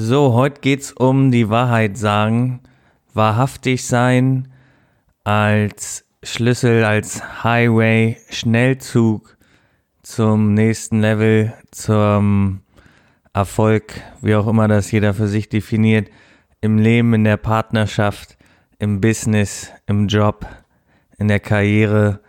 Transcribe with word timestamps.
So, 0.00 0.32
heute 0.32 0.60
geht's 0.60 0.92
um 0.92 1.32
die 1.32 1.50
Wahrheit 1.50 1.98
sagen, 1.98 2.60
wahrhaftig 3.14 3.84
sein 3.84 4.46
als 5.24 6.04
Schlüssel, 6.22 6.84
als 6.84 7.42
Highway, 7.42 8.16
Schnellzug 8.30 9.36
zum 10.04 10.54
nächsten 10.54 11.00
Level, 11.00 11.52
zum 11.72 12.60
Erfolg, 13.32 14.00
wie 14.20 14.36
auch 14.36 14.46
immer 14.46 14.68
das 14.68 14.92
jeder 14.92 15.14
für 15.14 15.26
sich 15.26 15.48
definiert, 15.48 16.08
im 16.60 16.78
Leben, 16.78 17.12
in 17.14 17.24
der 17.24 17.36
Partnerschaft, 17.36 18.38
im 18.78 19.00
Business, 19.00 19.72
im 19.88 20.06
Job, 20.06 20.46
in 21.18 21.26
der 21.26 21.40
Karriere. 21.40 22.20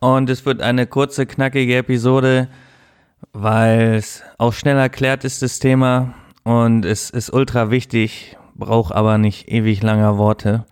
Und 0.00 0.28
es 0.28 0.44
wird 0.44 0.60
eine 0.60 0.86
kurze, 0.86 1.24
knackige 1.24 1.78
Episode 1.78 2.48
weil 3.32 3.94
es 3.94 4.22
auch 4.38 4.52
schnell 4.52 4.76
erklärt 4.76 5.24
ist, 5.24 5.42
das 5.42 5.58
Thema. 5.58 6.14
Und 6.44 6.84
es 6.84 7.10
ist 7.10 7.32
ultra 7.32 7.70
wichtig, 7.70 8.36
braucht 8.54 8.94
aber 8.94 9.18
nicht 9.18 9.48
ewig 9.50 9.82
langer 9.82 10.18
Worte. 10.18 10.66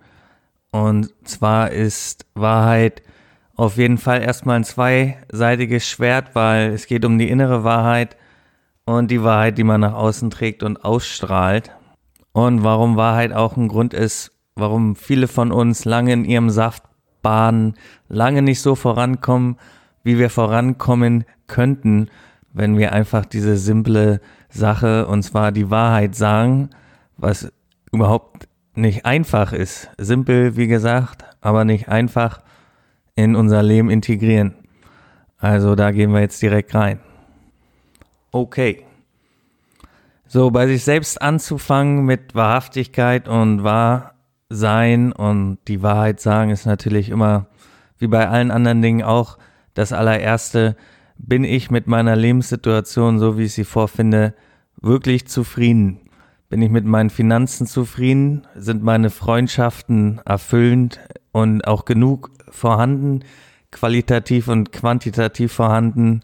Und 0.71 1.13
zwar 1.23 1.71
ist 1.71 2.25
Wahrheit 2.33 3.01
auf 3.55 3.77
jeden 3.77 3.97
Fall 3.97 4.21
erstmal 4.21 4.57
ein 4.57 4.63
zweiseitiges 4.63 5.87
Schwert, 5.87 6.33
weil 6.33 6.71
es 6.71 6.87
geht 6.87 7.05
um 7.05 7.17
die 7.17 7.29
innere 7.29 7.63
Wahrheit 7.63 8.15
und 8.85 9.11
die 9.11 9.23
Wahrheit, 9.23 9.57
die 9.57 9.63
man 9.63 9.81
nach 9.81 9.93
außen 9.93 10.29
trägt 10.29 10.63
und 10.63 10.83
ausstrahlt. 10.83 11.71
Und 12.31 12.63
warum 12.63 12.95
Wahrheit 12.95 13.33
auch 13.33 13.57
ein 13.57 13.67
Grund 13.67 13.93
ist, 13.93 14.31
warum 14.55 14.95
viele 14.95 15.27
von 15.27 15.51
uns 15.51 15.85
lange 15.85 16.13
in 16.13 16.25
ihrem 16.25 16.49
Saft 16.49 16.83
baden, 17.21 17.75
lange 18.07 18.41
nicht 18.41 18.61
so 18.61 18.75
vorankommen, 18.75 19.57
wie 20.03 20.17
wir 20.17 20.29
vorankommen 20.29 21.25
könnten 21.47 22.09
wenn 22.53 22.77
wir 22.77 22.91
einfach 22.91 23.25
diese 23.25 23.57
simple 23.57 24.21
Sache, 24.49 25.07
und 25.07 25.23
zwar 25.23 25.51
die 25.51 25.69
Wahrheit 25.69 26.15
sagen, 26.15 26.69
was 27.17 27.51
überhaupt 27.91 28.47
nicht 28.75 29.05
einfach 29.05 29.53
ist. 29.53 29.89
Simpel, 29.97 30.55
wie 30.55 30.67
gesagt, 30.67 31.25
aber 31.41 31.65
nicht 31.65 31.89
einfach 31.89 32.41
in 33.15 33.35
unser 33.35 33.63
Leben 33.63 33.89
integrieren. 33.89 34.55
Also 35.37 35.75
da 35.75 35.91
gehen 35.91 36.11
wir 36.11 36.21
jetzt 36.21 36.41
direkt 36.41 36.73
rein. 36.75 36.99
Okay. 38.31 38.85
So, 40.27 40.51
bei 40.51 40.67
sich 40.67 40.83
selbst 40.83 41.21
anzufangen 41.21 42.05
mit 42.05 42.35
Wahrhaftigkeit 42.35 43.27
und 43.27 43.63
Wahrsein 43.63 45.11
und 45.11 45.57
die 45.67 45.81
Wahrheit 45.81 46.21
sagen 46.21 46.51
ist 46.51 46.65
natürlich 46.65 47.09
immer, 47.09 47.47
wie 47.97 48.07
bei 48.07 48.29
allen 48.29 48.51
anderen 48.51 48.81
Dingen 48.81 49.03
auch, 49.03 49.37
das 49.73 49.93
allererste, 49.93 50.75
bin 51.23 51.43
ich 51.43 51.69
mit 51.69 51.87
meiner 51.87 52.15
Lebenssituation, 52.15 53.19
so 53.19 53.37
wie 53.37 53.43
ich 53.43 53.53
sie 53.53 53.63
vorfinde, 53.63 54.33
wirklich 54.81 55.27
zufrieden? 55.27 55.99
Bin 56.49 56.61
ich 56.61 56.69
mit 56.69 56.85
meinen 56.85 57.09
Finanzen 57.09 57.67
zufrieden? 57.67 58.47
Sind 58.55 58.83
meine 58.83 59.09
Freundschaften 59.09 60.19
erfüllend 60.25 60.99
und 61.31 61.65
auch 61.67 61.85
genug 61.85 62.31
vorhanden? 62.49 63.21
Qualitativ 63.71 64.47
und 64.47 64.71
quantitativ 64.71 65.53
vorhanden? 65.53 66.21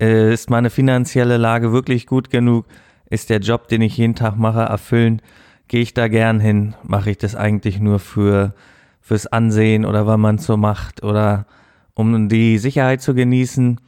Äh, 0.00 0.32
ist 0.32 0.50
meine 0.50 0.70
finanzielle 0.70 1.36
Lage 1.36 1.72
wirklich 1.72 2.06
gut 2.06 2.30
genug? 2.30 2.66
Ist 3.10 3.30
der 3.30 3.40
Job, 3.40 3.68
den 3.68 3.82
ich 3.82 3.96
jeden 3.96 4.14
Tag 4.14 4.36
mache, 4.36 4.62
erfüllend? 4.62 5.22
Gehe 5.68 5.82
ich 5.82 5.94
da 5.94 6.08
gern 6.08 6.40
hin? 6.40 6.74
Mache 6.82 7.10
ich 7.10 7.18
das 7.18 7.36
eigentlich 7.36 7.78
nur 7.78 7.98
für, 7.98 8.54
fürs 9.00 9.26
Ansehen 9.26 9.84
oder 9.84 10.06
weil 10.06 10.18
man 10.18 10.36
es 10.36 10.46
so 10.46 10.56
macht 10.56 11.04
oder 11.04 11.46
um 11.94 12.28
die 12.28 12.58
Sicherheit 12.58 13.02
zu 13.02 13.14
genießen? 13.14 13.78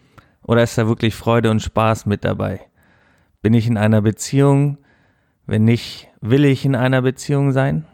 Oder 0.51 0.65
ist 0.65 0.77
da 0.77 0.89
wirklich 0.89 1.15
Freude 1.15 1.49
und 1.49 1.63
Spaß 1.63 2.07
mit 2.07 2.25
dabei? 2.25 2.59
Bin 3.41 3.55
ich 3.55 3.69
in 3.69 3.77
einer 3.77 4.03
Beziehung? 4.03 4.79
Wenn 5.47 5.65
nicht, 5.65 6.09
will 6.21 6.45
ich 6.45 6.65
in 6.65 6.75
einer 6.75 7.03
Beziehung 7.03 7.53
sein? 7.53 7.87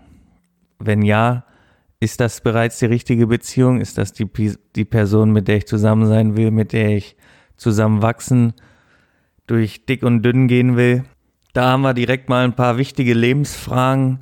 Wenn 0.78 1.02
ja, 1.02 1.44
ist 2.00 2.18
das 2.18 2.40
bereits 2.40 2.78
die 2.78 2.86
richtige 2.86 3.26
Beziehung? 3.26 3.78
Ist 3.78 3.98
das 3.98 4.14
die, 4.14 4.26
die 4.74 4.86
Person, 4.86 5.32
mit 5.32 5.48
der 5.48 5.58
ich 5.58 5.66
zusammen 5.66 6.06
sein 6.06 6.34
will, 6.38 6.50
mit 6.50 6.72
der 6.72 6.96
ich 6.96 7.18
zusammen 7.58 8.00
wachsen, 8.00 8.54
durch 9.46 9.84
dick 9.84 10.02
und 10.02 10.22
dünn 10.22 10.48
gehen 10.48 10.78
will? 10.78 11.04
Da 11.52 11.72
haben 11.72 11.82
wir 11.82 11.92
direkt 11.92 12.30
mal 12.30 12.42
ein 12.42 12.56
paar 12.56 12.78
wichtige 12.78 13.12
Lebensfragen 13.12 14.20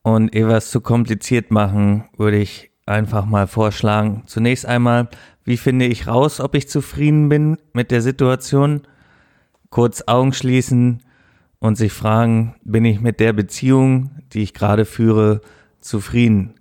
und 0.00 0.34
ehe 0.34 0.48
wir 0.48 0.56
es 0.56 0.70
zu 0.70 0.80
kompliziert 0.80 1.50
machen, 1.50 2.08
würde 2.16 2.38
ich 2.38 2.70
einfach 2.86 3.26
mal 3.26 3.46
vorschlagen. 3.46 4.22
Zunächst 4.26 4.64
einmal, 4.64 5.08
wie 5.44 5.56
finde 5.56 5.86
ich 5.86 6.06
raus, 6.06 6.40
ob 6.40 6.54
ich 6.54 6.68
zufrieden 6.68 7.28
bin 7.28 7.58
mit 7.72 7.90
der 7.90 8.00
Situation? 8.00 8.82
Kurz 9.70 10.04
Augen 10.06 10.32
schließen 10.32 11.02
und 11.58 11.76
sich 11.76 11.92
fragen, 11.92 12.54
bin 12.62 12.84
ich 12.84 13.00
mit 13.00 13.20
der 13.20 13.32
Beziehung, 13.32 14.10
die 14.32 14.42
ich 14.42 14.54
gerade 14.54 14.84
führe, 14.84 15.40
zufrieden? 15.80 16.54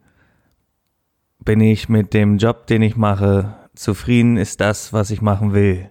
Bin 1.43 1.61
ich 1.61 1.89
mit 1.89 2.13
dem 2.13 2.37
Job, 2.37 2.67
den 2.67 2.81
ich 2.81 2.95
mache, 2.95 3.55
zufrieden? 3.75 4.37
Ist 4.37 4.61
das, 4.61 4.93
was 4.93 5.11
ich 5.11 5.21
machen 5.21 5.53
will? 5.53 5.89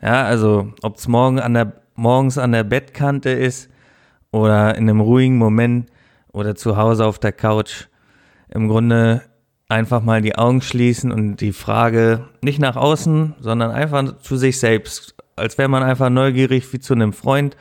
Ja, 0.00 0.24
also 0.24 0.72
ob 0.82 0.96
es 0.96 1.08
morgen 1.08 1.40
an 1.40 1.54
der, 1.54 1.72
morgens 1.94 2.38
an 2.38 2.52
der 2.52 2.64
Bettkante 2.64 3.30
ist 3.30 3.70
oder 4.30 4.76
in 4.76 4.88
einem 4.88 5.00
ruhigen 5.00 5.36
Moment 5.36 5.90
oder 6.32 6.54
zu 6.54 6.76
Hause 6.76 7.06
auf 7.06 7.18
der 7.18 7.32
Couch. 7.32 7.88
Im 8.48 8.68
Grunde 8.68 9.22
einfach 9.68 10.02
mal 10.02 10.22
die 10.22 10.36
Augen 10.36 10.62
schließen 10.62 11.10
und 11.10 11.40
die 11.40 11.52
Frage 11.52 12.28
nicht 12.42 12.60
nach 12.60 12.76
außen, 12.76 13.34
sondern 13.40 13.70
einfach 13.70 14.20
zu 14.20 14.36
sich 14.36 14.58
selbst, 14.58 15.16
als 15.34 15.58
wäre 15.58 15.68
man 15.68 15.82
einfach 15.82 16.10
neugierig 16.10 16.72
wie 16.72 16.80
zu 16.80 16.94
einem 16.94 17.12
Freund. 17.12 17.56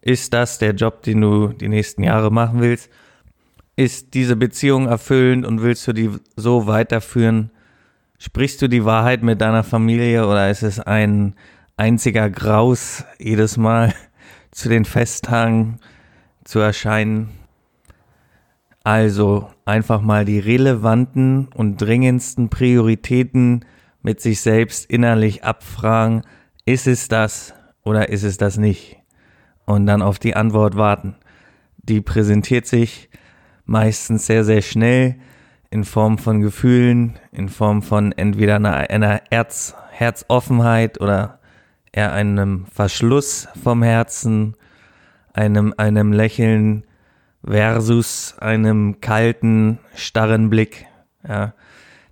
Ist 0.00 0.32
das 0.32 0.58
der 0.58 0.72
Job, 0.72 1.02
den 1.02 1.20
du 1.20 1.48
die 1.48 1.68
nächsten 1.68 2.02
Jahre 2.02 2.30
machen 2.30 2.60
willst? 2.60 2.90
Ist 3.76 4.14
diese 4.14 4.36
Beziehung 4.36 4.86
erfüllend 4.86 5.46
und 5.46 5.62
willst 5.62 5.86
du 5.86 5.92
die 5.92 6.10
so 6.36 6.66
weiterführen? 6.66 7.50
Sprichst 8.18 8.60
du 8.60 8.68
die 8.68 8.84
Wahrheit 8.84 9.22
mit 9.22 9.40
deiner 9.40 9.62
Familie 9.62 10.26
oder 10.26 10.50
ist 10.50 10.62
es 10.62 10.80
ein 10.80 11.34
einziger 11.76 12.28
Graus, 12.30 13.04
jedes 13.18 13.56
Mal 13.56 13.94
zu 14.50 14.68
den 14.68 14.84
Festtagen 14.84 15.78
zu 16.42 16.58
erscheinen? 16.58 17.37
Also 18.88 19.50
einfach 19.66 20.00
mal 20.00 20.24
die 20.24 20.38
relevanten 20.38 21.48
und 21.54 21.76
dringendsten 21.76 22.48
Prioritäten 22.48 23.66
mit 24.00 24.22
sich 24.22 24.40
selbst 24.40 24.90
innerlich 24.90 25.44
abfragen, 25.44 26.22
ist 26.64 26.86
es 26.86 27.06
das 27.06 27.52
oder 27.84 28.08
ist 28.08 28.22
es 28.22 28.38
das 28.38 28.56
nicht? 28.56 28.96
Und 29.66 29.84
dann 29.84 30.00
auf 30.00 30.18
die 30.18 30.34
Antwort 30.34 30.76
warten. 30.76 31.16
Die 31.76 32.00
präsentiert 32.00 32.64
sich 32.64 33.10
meistens 33.66 34.24
sehr, 34.24 34.42
sehr 34.42 34.62
schnell 34.62 35.16
in 35.68 35.84
Form 35.84 36.16
von 36.16 36.40
Gefühlen, 36.40 37.18
in 37.30 37.50
Form 37.50 37.82
von 37.82 38.12
entweder 38.12 38.56
einer, 38.56 38.88
einer 38.88 39.20
Herz, 39.28 39.74
Herzoffenheit 39.90 40.98
oder 40.98 41.40
eher 41.92 42.14
einem 42.14 42.64
Verschluss 42.72 43.48
vom 43.62 43.82
Herzen, 43.82 44.56
einem, 45.34 45.74
einem 45.76 46.14
Lächeln, 46.14 46.84
versus 47.44 48.36
einem 48.38 49.00
kalten, 49.00 49.78
starren 49.94 50.50
Blick. 50.50 50.86
Ja. 51.26 51.54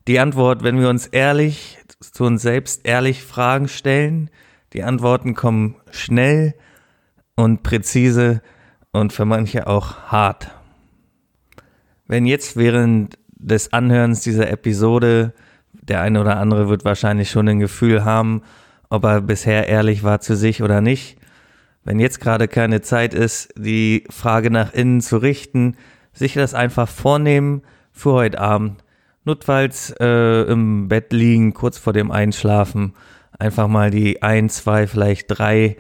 Die 0.07 0.19
Antwort, 0.21 0.63
wenn 0.63 0.79
wir 0.79 0.89
uns 0.89 1.07
ehrlich, 1.07 1.79
zu 2.01 2.25
uns 2.25 2.43
selbst 2.43 2.87
ehrlich 2.87 3.23
Fragen 3.23 3.69
stellen, 3.69 4.31
die 4.73 4.83
Antworten 4.83 5.35
kommen 5.35 5.77
schnell 5.91 6.55
und 7.35 7.63
präzise 7.63 8.43
und 8.93 9.13
für 9.13 9.25
manche 9.25 9.67
auch 9.67 9.99
hart. 10.05 10.51
Wenn 12.07 12.25
jetzt 12.27 12.57
während 12.57 13.19
des 13.29 13.73
Anhörens 13.73 14.21
dieser 14.21 14.51
Episode 14.51 15.35
der 15.73 16.01
eine 16.01 16.21
oder 16.21 16.39
andere 16.39 16.69
wird 16.69 16.85
wahrscheinlich 16.85 17.31
schon 17.31 17.49
ein 17.49 17.61
Gefühl 17.61 18.05
haben, 18.05 18.43
ob 18.89 19.05
er 19.05 19.21
bisher 19.21 19.69
ehrlich 19.69 20.03
war 20.03 20.21
zu 20.21 20.37
sich 20.37 20.63
oder 20.63 20.81
nicht, 20.81 21.19
wenn 21.87 22.01
jetzt 22.01 22.21
gerade 22.21 22.49
keine 22.49 22.83
Zeit 22.83 23.15
ist, 23.15 23.55
die 23.57 24.05
Frage 24.11 24.51
nach 24.51 24.75
innen 24.75 25.01
zu 25.01 25.19
richten, 25.19 25.77
sich 26.13 26.35
das 26.35 26.53
einfach 26.53 26.89
vornehmen 26.89 27.63
für 27.93 28.13
heute 28.13 28.41
Abend. 28.41 28.83
Notfalls 29.25 29.95
äh, 30.01 30.43
im 30.51 30.89
Bett 30.89 31.13
liegen, 31.13 31.55
kurz 31.55 31.79
vor 31.79 31.93
dem 31.93 32.11
Einschlafen, 32.11 32.95
einfach 33.39 33.69
mal 33.69 33.91
die 33.91 34.21
ein, 34.21 34.49
zwei, 34.49 34.89
vielleicht 34.89 35.27
drei 35.29 35.77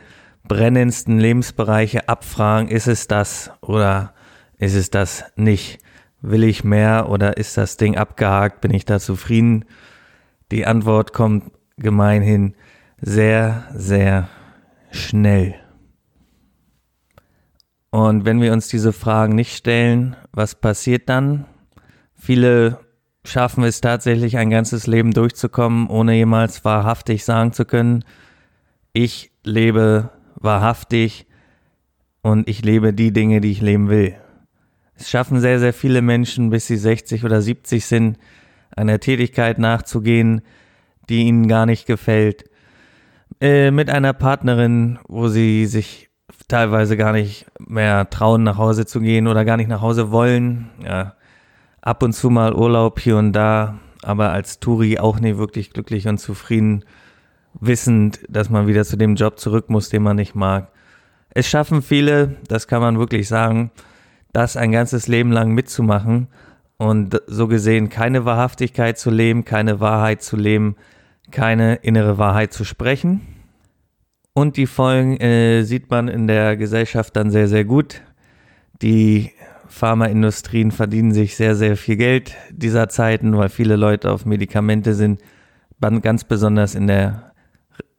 brennendsten 0.46 1.18
Lebensbereiche 1.18 2.08
abfragen, 2.08 2.68
ist 2.68 2.86
es 2.86 3.08
das 3.08 3.50
oder 3.60 4.14
ist 4.58 4.76
es 4.76 4.90
das 4.90 5.24
nicht? 5.34 5.80
Will 6.20 6.44
ich 6.44 6.62
mehr 6.62 7.08
oder 7.08 7.36
ist 7.36 7.56
das 7.56 7.78
Ding 7.78 7.96
abgehakt? 7.96 8.60
Bin 8.60 8.72
ich 8.72 8.84
da 8.84 9.00
zufrieden? 9.00 9.64
Die 10.52 10.66
Antwort 10.66 11.12
kommt 11.12 11.50
gemeinhin 11.76 12.54
sehr, 13.00 13.64
sehr 13.74 14.28
schnell. 14.92 15.65
Und 17.90 18.24
wenn 18.24 18.40
wir 18.40 18.52
uns 18.52 18.68
diese 18.68 18.92
Fragen 18.92 19.34
nicht 19.34 19.56
stellen, 19.56 20.16
was 20.32 20.54
passiert 20.54 21.08
dann? 21.08 21.46
Viele 22.14 22.80
schaffen 23.24 23.64
es 23.64 23.80
tatsächlich 23.80 24.36
ein 24.36 24.50
ganzes 24.50 24.86
Leben 24.86 25.12
durchzukommen, 25.12 25.88
ohne 25.88 26.14
jemals 26.14 26.64
wahrhaftig 26.64 27.24
sagen 27.24 27.52
zu 27.52 27.64
können, 27.64 28.04
ich 28.92 29.30
lebe 29.44 30.10
wahrhaftig 30.36 31.26
und 32.22 32.48
ich 32.48 32.64
lebe 32.64 32.92
die 32.92 33.12
Dinge, 33.12 33.40
die 33.40 33.50
ich 33.50 33.60
leben 33.60 33.88
will. 33.88 34.16
Es 34.94 35.10
schaffen 35.10 35.40
sehr, 35.40 35.58
sehr 35.58 35.74
viele 35.74 36.02
Menschen, 36.02 36.50
bis 36.50 36.66
sie 36.66 36.76
60 36.76 37.24
oder 37.24 37.42
70 37.42 37.84
sind, 37.84 38.18
einer 38.74 38.98
Tätigkeit 38.98 39.58
nachzugehen, 39.58 40.42
die 41.08 41.24
ihnen 41.24 41.48
gar 41.48 41.66
nicht 41.66 41.86
gefällt. 41.86 42.44
Äh, 43.40 43.70
mit 43.70 43.90
einer 43.90 44.14
Partnerin, 44.14 44.98
wo 45.06 45.28
sie 45.28 45.66
sich 45.66 46.05
teilweise 46.48 46.96
gar 46.96 47.12
nicht 47.12 47.46
mehr 47.58 48.08
trauen, 48.10 48.42
nach 48.42 48.58
Hause 48.58 48.86
zu 48.86 49.00
gehen 49.00 49.26
oder 49.26 49.44
gar 49.44 49.56
nicht 49.56 49.68
nach 49.68 49.80
Hause 49.80 50.10
wollen. 50.10 50.70
Ja, 50.84 51.14
ab 51.80 52.02
und 52.02 52.12
zu 52.12 52.30
mal 52.30 52.54
Urlaub 52.54 52.98
hier 53.00 53.16
und 53.16 53.32
da, 53.32 53.78
aber 54.02 54.32
als 54.32 54.60
Touri 54.60 54.98
auch 54.98 55.20
nicht 55.20 55.38
wirklich 55.38 55.72
glücklich 55.72 56.08
und 56.08 56.18
zufrieden, 56.18 56.84
wissend, 57.60 58.20
dass 58.28 58.50
man 58.50 58.66
wieder 58.66 58.84
zu 58.84 58.96
dem 58.96 59.14
Job 59.14 59.38
zurück 59.38 59.70
muss, 59.70 59.88
den 59.88 60.02
man 60.02 60.16
nicht 60.16 60.34
mag. 60.34 60.68
Es 61.30 61.48
schaffen 61.48 61.82
viele, 61.82 62.36
das 62.48 62.66
kann 62.66 62.80
man 62.80 62.98
wirklich 62.98 63.28
sagen, 63.28 63.70
das 64.32 64.56
ein 64.56 64.72
ganzes 64.72 65.06
Leben 65.06 65.32
lang 65.32 65.52
mitzumachen 65.52 66.28
und 66.76 67.20
so 67.26 67.48
gesehen 67.48 67.88
keine 67.88 68.24
Wahrhaftigkeit 68.24 68.98
zu 68.98 69.10
leben, 69.10 69.44
keine 69.44 69.80
Wahrheit 69.80 70.22
zu 70.22 70.36
leben, 70.36 70.76
keine 71.30 71.76
innere 71.76 72.18
Wahrheit 72.18 72.52
zu 72.52 72.64
sprechen. 72.64 73.35
Und 74.36 74.58
die 74.58 74.66
Folgen 74.66 75.16
äh, 75.16 75.62
sieht 75.62 75.90
man 75.90 76.08
in 76.08 76.26
der 76.26 76.58
Gesellschaft 76.58 77.16
dann 77.16 77.30
sehr, 77.30 77.48
sehr 77.48 77.64
gut. 77.64 78.02
Die 78.82 79.32
Pharmaindustrien 79.66 80.72
verdienen 80.72 81.14
sich 81.14 81.36
sehr, 81.36 81.56
sehr 81.56 81.74
viel 81.78 81.96
Geld 81.96 82.34
dieser 82.50 82.90
Zeiten, 82.90 83.34
weil 83.38 83.48
viele 83.48 83.76
Leute 83.76 84.10
auf 84.12 84.26
Medikamente 84.26 84.92
sind, 84.92 85.22
ganz 86.02 86.24
besonders 86.24 86.74
in 86.74 86.86
der 86.86 87.32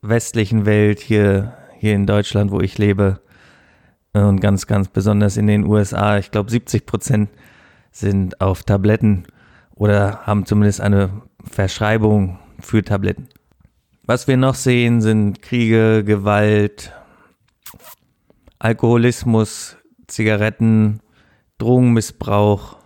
westlichen 0.03 0.67
Welt, 0.67 0.99
hier, 0.99 1.57
hier 1.79 1.95
in 1.95 2.05
Deutschland, 2.05 2.51
wo 2.51 2.61
ich 2.61 2.77
lebe, 2.77 3.19
und 4.13 4.39
ganz, 4.39 4.67
ganz 4.67 4.89
besonders 4.89 5.37
in 5.37 5.47
den 5.47 5.65
USA. 5.65 6.19
Ich 6.19 6.29
glaube, 6.29 6.51
70 6.51 6.85
Prozent 6.85 7.29
sind 7.89 8.41
auf 8.41 8.61
Tabletten 8.61 9.25
oder 9.73 10.27
haben 10.27 10.45
zumindest 10.45 10.81
eine 10.81 11.09
Verschreibung 11.43 12.37
für 12.59 12.83
Tabletten. 12.83 13.27
Was 14.09 14.25
wir 14.25 14.37
noch 14.37 14.55
sehen, 14.55 15.01
sind 15.01 15.41
Kriege, 15.41 16.05
Gewalt, 16.05 16.93
Alkoholismus, 18.57 19.75
Zigaretten, 20.07 21.01
Drogenmissbrauch, 21.57 22.77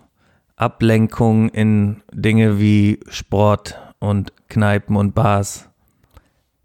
Ablenkung 0.56 1.50
in 1.50 2.02
Dinge 2.12 2.60
wie 2.60 3.02
Sport 3.08 3.80
und 4.00 4.34
Kneipen 4.50 4.96
und 4.96 5.14
Bars, 5.14 5.70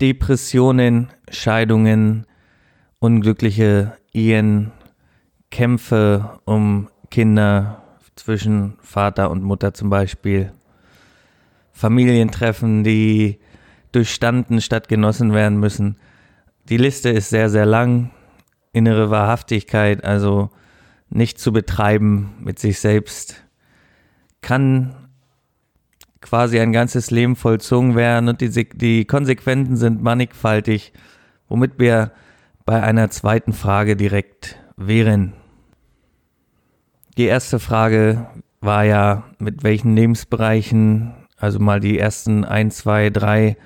Depressionen, 0.00 1.10
Scheidungen, 1.28 2.26
unglückliche 2.98 3.98
Ehen, 4.14 4.72
Kämpfe 5.50 6.40
um 6.46 6.88
Kinder 7.10 7.82
zwischen 8.14 8.78
Vater 8.80 9.30
und 9.30 9.42
Mutter 9.42 9.74
zum 9.74 9.90
Beispiel, 9.90 10.50
Familientreffen, 11.72 12.84
die 12.84 13.38
durchstanden 13.96 14.60
statt 14.60 14.88
genossen 14.88 15.32
werden 15.32 15.58
müssen. 15.58 15.96
Die 16.68 16.76
Liste 16.76 17.08
ist 17.08 17.30
sehr, 17.30 17.48
sehr 17.48 17.64
lang. 17.66 18.10
Innere 18.72 19.10
Wahrhaftigkeit, 19.10 20.04
also 20.04 20.50
nicht 21.08 21.40
zu 21.40 21.50
betreiben 21.50 22.34
mit 22.40 22.58
sich 22.58 22.78
selbst, 22.78 23.42
kann 24.42 25.08
quasi 26.20 26.60
ein 26.60 26.72
ganzes 26.72 27.10
Leben 27.10 27.36
vollzogen 27.36 27.94
werden 27.96 28.28
und 28.28 28.42
die, 28.42 28.68
die 28.68 29.06
Konsequenzen 29.06 29.76
sind 29.76 30.02
mannigfaltig, 30.02 30.92
womit 31.48 31.78
wir 31.78 32.12
bei 32.66 32.82
einer 32.82 33.08
zweiten 33.10 33.54
Frage 33.54 33.96
direkt 33.96 34.58
wären. 34.76 35.32
Die 37.16 37.24
erste 37.24 37.58
Frage 37.58 38.26
war 38.60 38.84
ja, 38.84 39.22
mit 39.38 39.62
welchen 39.62 39.96
Lebensbereichen, 39.96 41.14
also 41.38 41.60
mal 41.60 41.80
die 41.80 41.98
ersten 41.98 42.44
ein, 42.44 42.70
zwei, 42.70 43.08
drei 43.08 43.56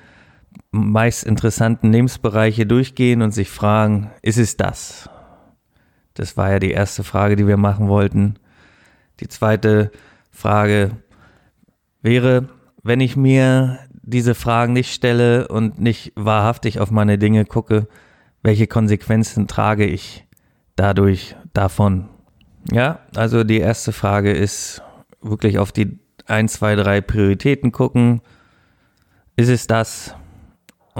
meist 0.70 1.24
interessanten 1.24 1.92
Lebensbereiche 1.92 2.66
durchgehen 2.66 3.22
und 3.22 3.32
sich 3.32 3.50
fragen, 3.50 4.10
ist 4.22 4.38
es 4.38 4.56
das? 4.56 5.10
Das 6.14 6.36
war 6.36 6.50
ja 6.50 6.58
die 6.58 6.70
erste 6.70 7.04
Frage, 7.04 7.36
die 7.36 7.46
wir 7.46 7.56
machen 7.56 7.88
wollten. 7.88 8.38
Die 9.20 9.28
zweite 9.28 9.90
Frage 10.30 10.92
wäre, 12.02 12.48
wenn 12.82 13.00
ich 13.00 13.16
mir 13.16 13.78
diese 14.02 14.34
Fragen 14.34 14.72
nicht 14.72 14.92
stelle 14.92 15.48
und 15.48 15.78
nicht 15.78 16.12
wahrhaftig 16.16 16.80
auf 16.80 16.90
meine 16.90 17.18
Dinge 17.18 17.44
gucke, 17.44 17.86
welche 18.42 18.66
Konsequenzen 18.66 19.46
trage 19.46 19.86
ich 19.86 20.26
dadurch 20.76 21.36
davon? 21.52 22.08
Ja, 22.72 23.00
also 23.14 23.44
die 23.44 23.58
erste 23.58 23.92
Frage 23.92 24.32
ist 24.32 24.82
wirklich 25.20 25.58
auf 25.58 25.72
die 25.72 25.98
1, 26.26 26.54
2, 26.54 26.76
3 26.76 27.00
Prioritäten 27.00 27.72
gucken. 27.72 28.22
Ist 29.36 29.48
es 29.48 29.66
das? 29.66 30.14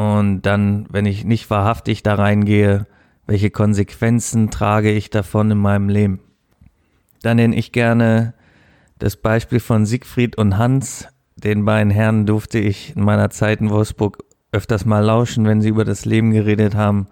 Und 0.00 0.46
dann, 0.46 0.86
wenn 0.88 1.04
ich 1.04 1.26
nicht 1.26 1.50
wahrhaftig 1.50 2.02
da 2.02 2.14
reingehe, 2.14 2.86
welche 3.26 3.50
Konsequenzen 3.50 4.50
trage 4.50 4.90
ich 4.90 5.10
davon 5.10 5.50
in 5.50 5.58
meinem 5.58 5.90
Leben? 5.90 6.20
Dann 7.20 7.36
nenne 7.36 7.54
ich 7.54 7.70
gerne 7.70 8.32
das 8.98 9.16
Beispiel 9.16 9.60
von 9.60 9.84
Siegfried 9.84 10.38
und 10.38 10.56
Hans. 10.56 11.06
Den 11.36 11.66
beiden 11.66 11.90
Herren 11.90 12.24
durfte 12.24 12.58
ich 12.58 12.96
in 12.96 13.04
meiner 13.04 13.28
Zeit 13.28 13.60
in 13.60 13.68
Wolfsburg 13.68 14.24
öfters 14.52 14.86
mal 14.86 15.04
lauschen, 15.04 15.44
wenn 15.44 15.60
sie 15.60 15.68
über 15.68 15.84
das 15.84 16.06
Leben 16.06 16.30
geredet 16.30 16.74
haben. 16.74 17.06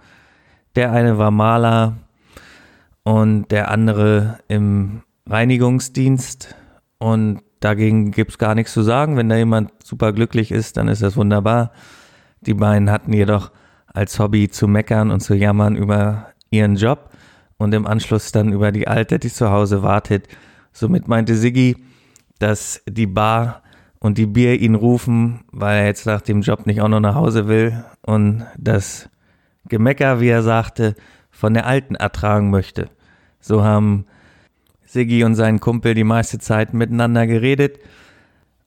Der 0.75 0.91
eine 0.91 1.19
war 1.19 1.31
Maler 1.31 1.99
und 3.03 3.51
der 3.51 3.71
andere 3.71 4.39
im 4.49 5.03
Reinigungsdienst. 5.29 6.55
Und 6.97 7.43
dagegen 7.61 8.13
gibt 8.13 8.31
es 8.31 8.39
gar 8.39 8.55
nichts 8.55 8.73
zu 8.73 8.81
sagen. 8.81 9.19
Wenn 9.19 9.29
da 9.29 9.37
jemand 9.37 9.73
super 9.85 10.15
glücklich 10.15 10.53
ist, 10.53 10.79
dann 10.79 10.89
ist 10.89 11.03
das 11.03 11.19
wunderbar. 11.19 11.71
Die 12.41 12.55
beiden 12.55 12.91
hatten 12.91 13.13
jedoch 13.13 13.51
als 13.87 14.19
Hobby 14.19 14.49
zu 14.49 14.69
meckern 14.69 15.11
und 15.11 15.21
zu 15.21 15.35
jammern 15.35 15.77
über 15.77 16.29
ihren 16.51 16.77
Job 16.77 17.11
und 17.57 17.75
im 17.75 17.87
Anschluss 17.87 18.33
dann 18.33 18.53
über 18.53 18.73
die 18.73 18.87
Alte, 18.87 19.19
die 19.19 19.31
zu 19.31 19.51
Hause 19.51 19.83
wartet. 19.83 20.29
Somit 20.73 21.09
meinte 21.09 21.35
Siggi, 21.35 21.77
dass 22.39 22.83
die 22.89 23.07
Bar 23.07 23.63
und 23.99 24.19
die 24.19 24.27
Bier 24.27 24.61
ihn 24.61 24.77
rufen, 24.77 25.41
weil 25.51 25.81
er 25.81 25.87
jetzt 25.87 26.07
nach 26.07 26.21
dem 26.21 26.43
Job 26.43 26.67
nicht 26.67 26.81
auch 26.81 26.89
noch 26.89 27.01
nach 27.01 27.17
Hause 27.17 27.49
will 27.49 27.85
und 28.03 28.47
das 28.57 29.09
Gemecker, 29.69 30.21
wie 30.21 30.29
er 30.29 30.43
sagte, 30.43 30.95
von 31.31 31.55
der 31.55 31.67
Alten 31.67 31.97
ertragen 31.97 32.51
möchte. 32.51 32.89
So 33.41 33.65
haben 33.65 34.07
Siggi 34.85 35.25
und 35.25 35.35
sein 35.35 35.61
Kumpel 35.61 35.95
die 35.95 36.05
meiste 36.05 36.39
Zeit 36.39 36.73
miteinander 36.73 37.27
geredet 37.27 37.79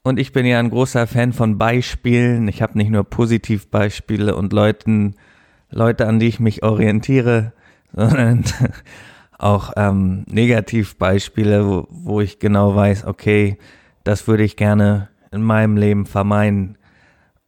und 0.03 0.20
ich 0.20 0.31
bin 0.31 0.46
ja 0.46 0.60
ein 0.60 0.70
großer 0.70 1.05
Fan 1.08 1.34
von 1.34 1.58
Beispielen. 1.58 2.48
Ich 2.48 2.62
habe 2.62 2.77
nicht 2.77 2.89
nur 2.89 3.03
Positivbeispiele 3.03 4.36
und 4.36 4.51
Leuten, 4.51 5.15
Leute, 5.70 6.08
an 6.08 6.20
die 6.20 6.27
ich 6.27 6.39
mich 6.39 6.63
orientiere, 6.63 7.53
sondern 7.93 8.43
auch 9.38 9.74
ähm, 9.75 10.24
Negativbeispiele, 10.27 11.67
wo, 11.67 11.88
wo 11.89 12.22
ich 12.22 12.39
genau 12.39 12.75
weiß, 12.75 13.05
okay, 13.05 13.58
das 14.03 14.27
würde 14.27 14.43
ich 14.43 14.55
gerne 14.55 15.10
in 15.31 15.43
meinem 15.43 15.77
Leben 15.77 16.05
vermeiden. 16.05 16.77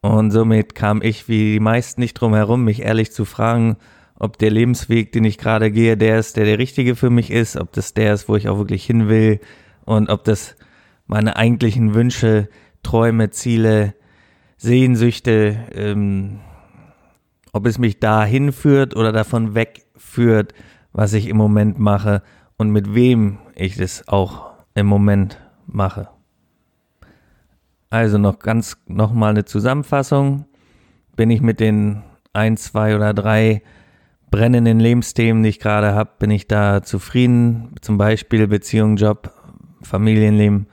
Und 0.02 0.32
somit 0.32 0.76
kam 0.76 1.02
ich 1.02 1.28
wie 1.28 1.54
die 1.54 1.60
meisten 1.60 2.02
nicht 2.02 2.16
drum 2.16 2.34
herum, 2.34 2.64
mich 2.64 2.82
ehrlich 2.82 3.12
zu 3.12 3.26
fragen, 3.26 3.78
ob 4.20 4.38
der 4.38 4.52
Lebensweg, 4.52 5.12
den 5.12 5.24
ich 5.24 5.38
gerade 5.38 5.72
gehe, 5.72 5.98
der 5.98 6.20
ist, 6.20 6.38
der 6.38 6.46
der 6.46 6.60
richtige 6.60 6.96
für 6.96 7.10
mich 7.10 7.32
ist, 7.32 7.58
ob 7.58 7.72
das 7.72 7.94
der 7.94 8.14
ist, 8.14 8.30
wo 8.30 8.36
ich 8.36 8.48
auch 8.48 8.58
wirklich 8.58 8.86
hin 8.86 9.08
will 9.10 9.40
und 9.86 10.10
ob 10.10 10.24
das 10.24 10.56
meine 11.08 11.36
eigentlichen 11.36 11.94
Wünsche, 11.94 12.50
Träume, 12.82 13.30
Ziele, 13.30 13.94
Sehnsüchte, 14.58 15.58
ähm, 15.74 16.40
ob 17.52 17.66
es 17.66 17.78
mich 17.78 18.00
dahin 18.00 18.52
führt 18.52 18.96
oder 18.96 19.12
davon 19.12 19.56
wegführt, 19.56 20.54
was 20.92 21.14
ich 21.14 21.28
im 21.28 21.38
Moment 21.38 21.80
mache 21.80 22.24
und 22.58 22.70
mit 22.70 22.94
wem 22.94 23.40
ich 23.56 23.76
das 23.76 24.08
auch 24.08 24.54
im 24.74 24.88
Moment 24.88 25.40
mache. 25.68 26.10
Also 27.90 28.18
noch 28.18 28.40
ganz 28.40 28.78
nochmal 28.88 29.32
eine 29.32 29.46
Zusammenfassung. 29.46 30.46
Bin 31.16 31.30
ich 31.30 31.42
mit 31.42 31.60
den 31.60 32.02
ein, 32.34 32.58
zwei 32.58 32.96
oder 32.96 33.14
drei 33.14 33.62
brennenden 34.32 34.80
Lebensthemen, 34.80 35.44
die 35.44 35.50
ich 35.50 35.60
gerade 35.60 35.94
habe, 35.94 36.10
bin 36.18 36.32
ich 36.32 36.48
da 36.48 36.82
zufrieden? 36.82 37.76
Zum 37.82 38.00
Beispiel 38.00 38.48
Beziehung, 38.48 38.96
Job, 38.96 39.32
Familienleben. 39.84 40.66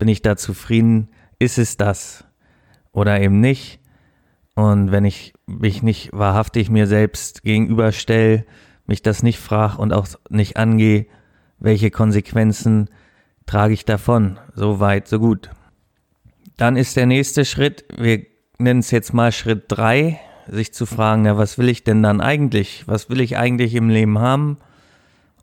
Bin 0.00 0.08
ich 0.08 0.22
da 0.22 0.34
zufrieden? 0.34 1.10
Ist 1.38 1.58
es 1.58 1.76
das? 1.76 2.24
Oder 2.90 3.20
eben 3.20 3.38
nicht? 3.40 3.80
Und 4.54 4.92
wenn 4.92 5.04
ich 5.04 5.34
mich 5.46 5.82
nicht 5.82 6.14
wahrhaftig 6.14 6.70
mir 6.70 6.86
selbst 6.86 7.42
gegenüberstelle, 7.42 8.46
mich 8.86 9.02
das 9.02 9.22
nicht 9.22 9.38
frage 9.38 9.76
und 9.76 9.92
auch 9.92 10.08
nicht 10.30 10.56
angehe, 10.56 11.04
welche 11.58 11.90
Konsequenzen 11.90 12.88
trage 13.44 13.74
ich 13.74 13.84
davon? 13.84 14.38
So 14.54 14.80
weit, 14.80 15.06
so 15.06 15.18
gut. 15.18 15.50
Dann 16.56 16.78
ist 16.78 16.96
der 16.96 17.04
nächste 17.04 17.44
Schritt, 17.44 17.84
wir 17.94 18.24
nennen 18.56 18.80
es 18.80 18.90
jetzt 18.90 19.12
mal 19.12 19.32
Schritt 19.32 19.64
drei. 19.68 20.18
sich 20.48 20.72
zu 20.72 20.86
fragen, 20.86 21.26
ja, 21.26 21.36
was 21.36 21.58
will 21.58 21.68
ich 21.68 21.84
denn 21.84 22.02
dann 22.02 22.22
eigentlich? 22.22 22.84
Was 22.88 23.10
will 23.10 23.20
ich 23.20 23.36
eigentlich 23.36 23.74
im 23.74 23.90
Leben 23.90 24.18
haben? 24.18 24.56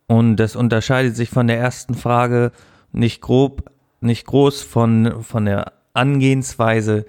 Und 0.08 0.38
das 0.38 0.56
unterscheidet 0.56 1.16
sich 1.16 1.30
von 1.30 1.46
der 1.46 1.60
ersten 1.60 1.94
Frage 1.94 2.52
nicht 2.92 3.22
grob, 3.22 3.70
nicht 4.00 4.26
groß 4.26 4.62
von, 4.62 5.24
von 5.24 5.46
der 5.46 5.74
Angehensweise, 5.94 7.06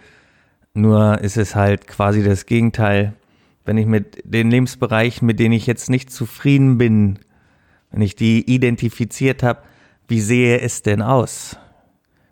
nur 0.75 1.21
ist 1.21 1.37
es 1.37 1.55
halt 1.55 1.87
quasi 1.87 2.23
das 2.23 2.47
Gegenteil. 2.47 3.15
Wenn 3.65 3.79
ich 3.79 3.87
mit 3.87 4.23
den 4.25 4.51
Lebensbereichen, 4.51 5.27
mit 5.27 5.39
denen 5.39 5.55
ich 5.55 5.67
jetzt 5.67 5.91
nicht 5.91 6.11
zufrieden 6.11 6.79
bin, 6.79 7.19
wenn 7.91 8.01
ich 8.01 8.17
die 8.17 8.51
identifiziert 8.51 9.43
habe, 9.43 9.63
wie 10.07 10.21
sehe 10.21 10.61
es 10.61 10.83
denn 10.83 11.03
aus? 11.03 11.59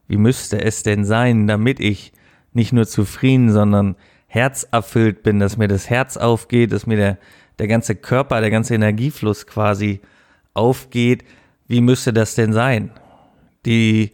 Wie 0.09 0.17
müsste 0.17 0.63
es 0.63 0.83
denn 0.83 1.05
sein, 1.05 1.47
damit 1.47 1.81
ich 1.81 2.13
nicht 2.53 2.73
nur 2.73 2.87
zufrieden, 2.87 3.51
sondern 3.51 3.97
herzerfüllt 4.29 5.23
bin, 5.23 5.41
dass 5.41 5.57
mir 5.57 5.69
das 5.69 5.91
Herz 5.91 6.17
aufgeht, 6.17 6.73
dass 6.73 6.87
mir 6.87 6.97
der, 6.97 7.19
der 7.59 7.69
ganze 7.69 7.97
Körper, 7.97 8.41
der 8.41 8.51
ganze 8.51 8.75
Energiefluss 8.75 9.47
quasi 9.47 10.01
aufgeht. 10.55 11.25
Wie 11.69 11.81
müsste 11.81 12.13
das 12.13 12.35
denn 12.35 12.53
sein? 12.53 12.91
Die, 13.67 14.13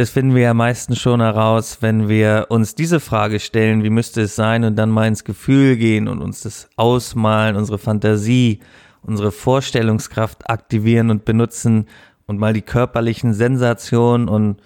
das 0.00 0.08
finden 0.08 0.34
wir 0.34 0.42
ja 0.42 0.54
meistens 0.54 0.98
schon 0.98 1.20
heraus, 1.20 1.82
wenn 1.82 2.08
wir 2.08 2.46
uns 2.48 2.74
diese 2.74 3.00
Frage 3.00 3.38
stellen, 3.38 3.84
wie 3.84 3.90
müsste 3.90 4.22
es 4.22 4.34
sein 4.34 4.64
und 4.64 4.76
dann 4.76 4.88
mal 4.88 5.06
ins 5.06 5.24
Gefühl 5.24 5.76
gehen 5.76 6.08
und 6.08 6.22
uns 6.22 6.40
das 6.40 6.70
ausmalen, 6.76 7.54
unsere 7.54 7.76
Fantasie, 7.76 8.60
unsere 9.02 9.30
Vorstellungskraft 9.30 10.48
aktivieren 10.48 11.10
und 11.10 11.26
benutzen 11.26 11.84
und 12.26 12.38
mal 12.38 12.54
die 12.54 12.62
körperlichen 12.62 13.34
Sensationen 13.34 14.30
und 14.30 14.62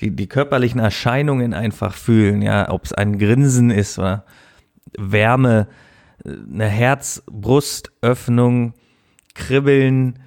die, 0.00 0.14
die 0.14 0.26
körperlichen 0.26 0.80
Erscheinungen 0.80 1.54
einfach 1.54 1.94
fühlen, 1.94 2.42
ja, 2.42 2.70
ob 2.70 2.84
es 2.84 2.92
ein 2.92 3.18
Grinsen 3.18 3.70
ist 3.70 3.98
oder 3.98 4.26
Wärme, 4.98 5.66
eine 6.26 6.66
Herz-Brust-Öffnung, 6.66 8.74
Kribbeln, 9.32 10.18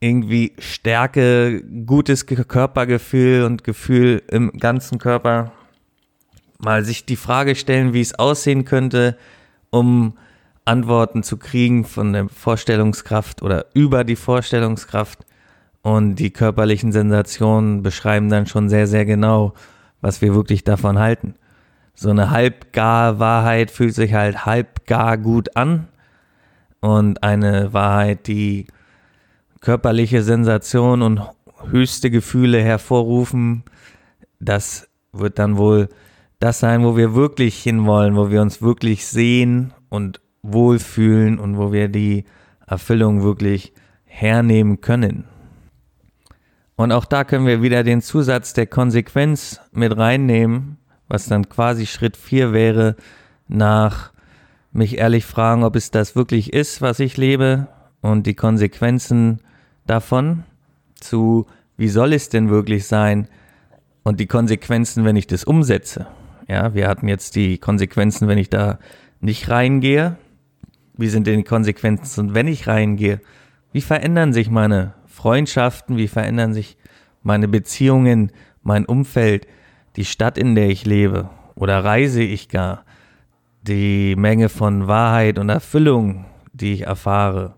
irgendwie 0.00 0.52
Stärke, 0.58 1.62
gutes 1.84 2.26
Körpergefühl 2.26 3.44
und 3.44 3.64
Gefühl 3.64 4.22
im 4.30 4.50
ganzen 4.52 4.98
Körper. 4.98 5.52
Mal 6.58 6.84
sich 6.84 7.04
die 7.04 7.16
Frage 7.16 7.54
stellen, 7.54 7.92
wie 7.92 8.00
es 8.00 8.18
aussehen 8.18 8.64
könnte, 8.64 9.16
um 9.70 10.14
Antworten 10.64 11.22
zu 11.22 11.36
kriegen 11.36 11.84
von 11.84 12.12
der 12.12 12.28
Vorstellungskraft 12.28 13.42
oder 13.42 13.66
über 13.74 14.04
die 14.04 14.16
Vorstellungskraft 14.16 15.24
und 15.82 16.16
die 16.16 16.30
körperlichen 16.30 16.92
Sensationen 16.92 17.82
beschreiben 17.82 18.28
dann 18.28 18.46
schon 18.46 18.68
sehr, 18.68 18.86
sehr 18.86 19.04
genau, 19.04 19.54
was 20.00 20.20
wir 20.22 20.34
wirklich 20.34 20.64
davon 20.64 20.98
halten. 20.98 21.34
So 21.94 22.10
eine 22.10 22.30
halbgar 22.30 23.18
Wahrheit 23.18 23.70
fühlt 23.70 23.94
sich 23.94 24.14
halt 24.14 24.46
halbgar 24.46 25.18
gut 25.18 25.56
an. 25.56 25.88
Und 26.80 27.22
eine 27.22 27.74
Wahrheit, 27.74 28.26
die 28.26 28.66
körperliche 29.60 30.22
Sensation 30.22 31.02
und 31.02 31.20
höchste 31.70 32.10
Gefühle 32.10 32.62
hervorrufen, 32.62 33.64
das 34.38 34.88
wird 35.12 35.38
dann 35.38 35.56
wohl 35.56 35.88
das 36.38 36.60
sein, 36.60 36.82
wo 36.84 36.96
wir 36.96 37.14
wirklich 37.14 37.62
hinwollen, 37.62 38.16
wo 38.16 38.30
wir 38.30 38.40
uns 38.40 38.62
wirklich 38.62 39.06
sehen 39.06 39.74
und 39.90 40.20
wohlfühlen 40.42 41.38
und 41.38 41.58
wo 41.58 41.72
wir 41.72 41.88
die 41.88 42.24
Erfüllung 42.66 43.22
wirklich 43.22 43.74
hernehmen 44.04 44.80
können. 44.80 45.24
Und 46.76 46.92
auch 46.92 47.04
da 47.04 47.24
können 47.24 47.46
wir 47.46 47.60
wieder 47.60 47.84
den 47.84 48.00
Zusatz 48.00 48.54
der 48.54 48.66
Konsequenz 48.66 49.60
mit 49.72 49.94
reinnehmen, 49.94 50.78
was 51.08 51.26
dann 51.26 51.48
quasi 51.50 51.86
Schritt 51.86 52.16
4 52.16 52.54
wäre, 52.54 52.96
nach 53.48 54.12
mich 54.72 54.96
ehrlich 54.96 55.26
fragen, 55.26 55.64
ob 55.64 55.76
es 55.76 55.90
das 55.90 56.16
wirklich 56.16 56.54
ist, 56.54 56.80
was 56.80 57.00
ich 57.00 57.18
lebe 57.18 57.66
und 58.00 58.26
die 58.26 58.34
Konsequenzen 58.34 59.40
davon 59.86 60.44
zu, 60.94 61.46
wie 61.76 61.88
soll 61.88 62.12
es 62.12 62.28
denn 62.28 62.50
wirklich 62.50 62.86
sein 62.86 63.28
und 64.02 64.20
die 64.20 64.26
Konsequenzen, 64.26 65.04
wenn 65.04 65.16
ich 65.16 65.26
das 65.26 65.44
umsetze. 65.44 66.06
Ja, 66.48 66.74
wir 66.74 66.88
hatten 66.88 67.08
jetzt 67.08 67.36
die 67.36 67.58
Konsequenzen, 67.58 68.28
wenn 68.28 68.38
ich 68.38 68.50
da 68.50 68.78
nicht 69.20 69.48
reingehe. 69.48 70.16
Wie 70.96 71.08
sind 71.08 71.26
denn 71.26 71.38
die 71.38 71.44
Konsequenzen, 71.44 72.34
wenn 72.34 72.48
ich 72.48 72.66
reingehe? 72.66 73.20
Wie 73.72 73.80
verändern 73.80 74.32
sich 74.32 74.50
meine 74.50 74.94
Freundschaften, 75.06 75.96
wie 75.96 76.08
verändern 76.08 76.54
sich 76.54 76.76
meine 77.22 77.48
Beziehungen, 77.48 78.32
mein 78.62 78.84
Umfeld, 78.84 79.46
die 79.96 80.04
Stadt, 80.04 80.38
in 80.38 80.54
der 80.54 80.68
ich 80.68 80.84
lebe 80.84 81.30
oder 81.54 81.84
reise 81.84 82.22
ich 82.22 82.48
gar, 82.48 82.84
die 83.62 84.16
Menge 84.16 84.48
von 84.48 84.86
Wahrheit 84.86 85.38
und 85.38 85.48
Erfüllung, 85.48 86.24
die 86.52 86.72
ich 86.72 86.82
erfahre, 86.82 87.54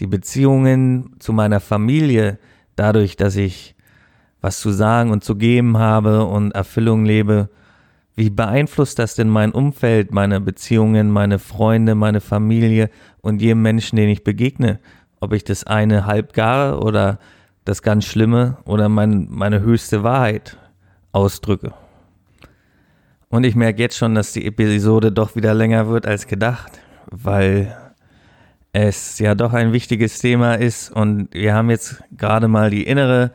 die 0.00 0.06
Beziehungen 0.06 1.16
zu 1.18 1.32
meiner 1.32 1.60
Familie, 1.60 2.38
dadurch, 2.76 3.16
dass 3.16 3.36
ich 3.36 3.74
was 4.40 4.60
zu 4.60 4.70
sagen 4.70 5.10
und 5.10 5.24
zu 5.24 5.36
geben 5.36 5.78
habe 5.78 6.24
und 6.24 6.52
Erfüllung 6.52 7.04
lebe, 7.04 7.48
wie 8.16 8.30
beeinflusst 8.30 8.98
das 8.98 9.14
denn 9.14 9.28
mein 9.28 9.52
Umfeld, 9.52 10.12
meine 10.12 10.40
Beziehungen, 10.40 11.10
meine 11.10 11.38
Freunde, 11.38 11.94
meine 11.94 12.20
Familie 12.20 12.90
und 13.22 13.42
jedem 13.42 13.62
Menschen, 13.62 13.96
den 13.96 14.08
ich 14.08 14.22
begegne? 14.22 14.78
ob 15.24 15.32
ich 15.32 15.42
das 15.42 15.64
eine 15.64 16.04
halbgare 16.04 16.78
oder 16.80 17.18
das 17.64 17.82
ganz 17.82 18.04
Schlimme 18.04 18.58
oder 18.66 18.90
mein, 18.90 19.26
meine 19.30 19.60
höchste 19.60 20.02
Wahrheit 20.02 20.58
ausdrücke. 21.12 21.72
Und 23.30 23.44
ich 23.44 23.56
merke 23.56 23.80
jetzt 23.80 23.96
schon, 23.96 24.14
dass 24.14 24.32
die 24.32 24.46
Episode 24.46 25.10
doch 25.10 25.34
wieder 25.34 25.54
länger 25.54 25.88
wird 25.88 26.06
als 26.06 26.26
gedacht, 26.26 26.72
weil 27.10 27.74
es 28.74 29.20
ja 29.20 29.36
doch 29.36 29.52
ein 29.52 29.72
wichtiges 29.72 30.18
Thema 30.18 30.54
ist 30.54 30.90
und 30.90 31.28
wir 31.32 31.54
haben 31.54 31.70
jetzt 31.70 32.02
gerade 32.10 32.48
mal 32.48 32.70
die 32.70 32.82
innere 32.82 33.30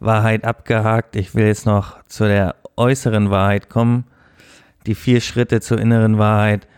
Wahrheit 0.00 0.44
abgehakt. 0.44 1.16
Ich 1.16 1.34
will 1.34 1.46
jetzt 1.46 1.64
noch 1.64 2.02
zu 2.04 2.24
der 2.28 2.56
äußeren 2.76 3.30
Wahrheit 3.30 3.70
kommen. 3.70 4.04
Die 4.86 4.94
vier 4.94 5.22
Schritte 5.22 5.62
zur 5.62 5.80
inneren 5.80 6.18
Wahrheit 6.18 6.68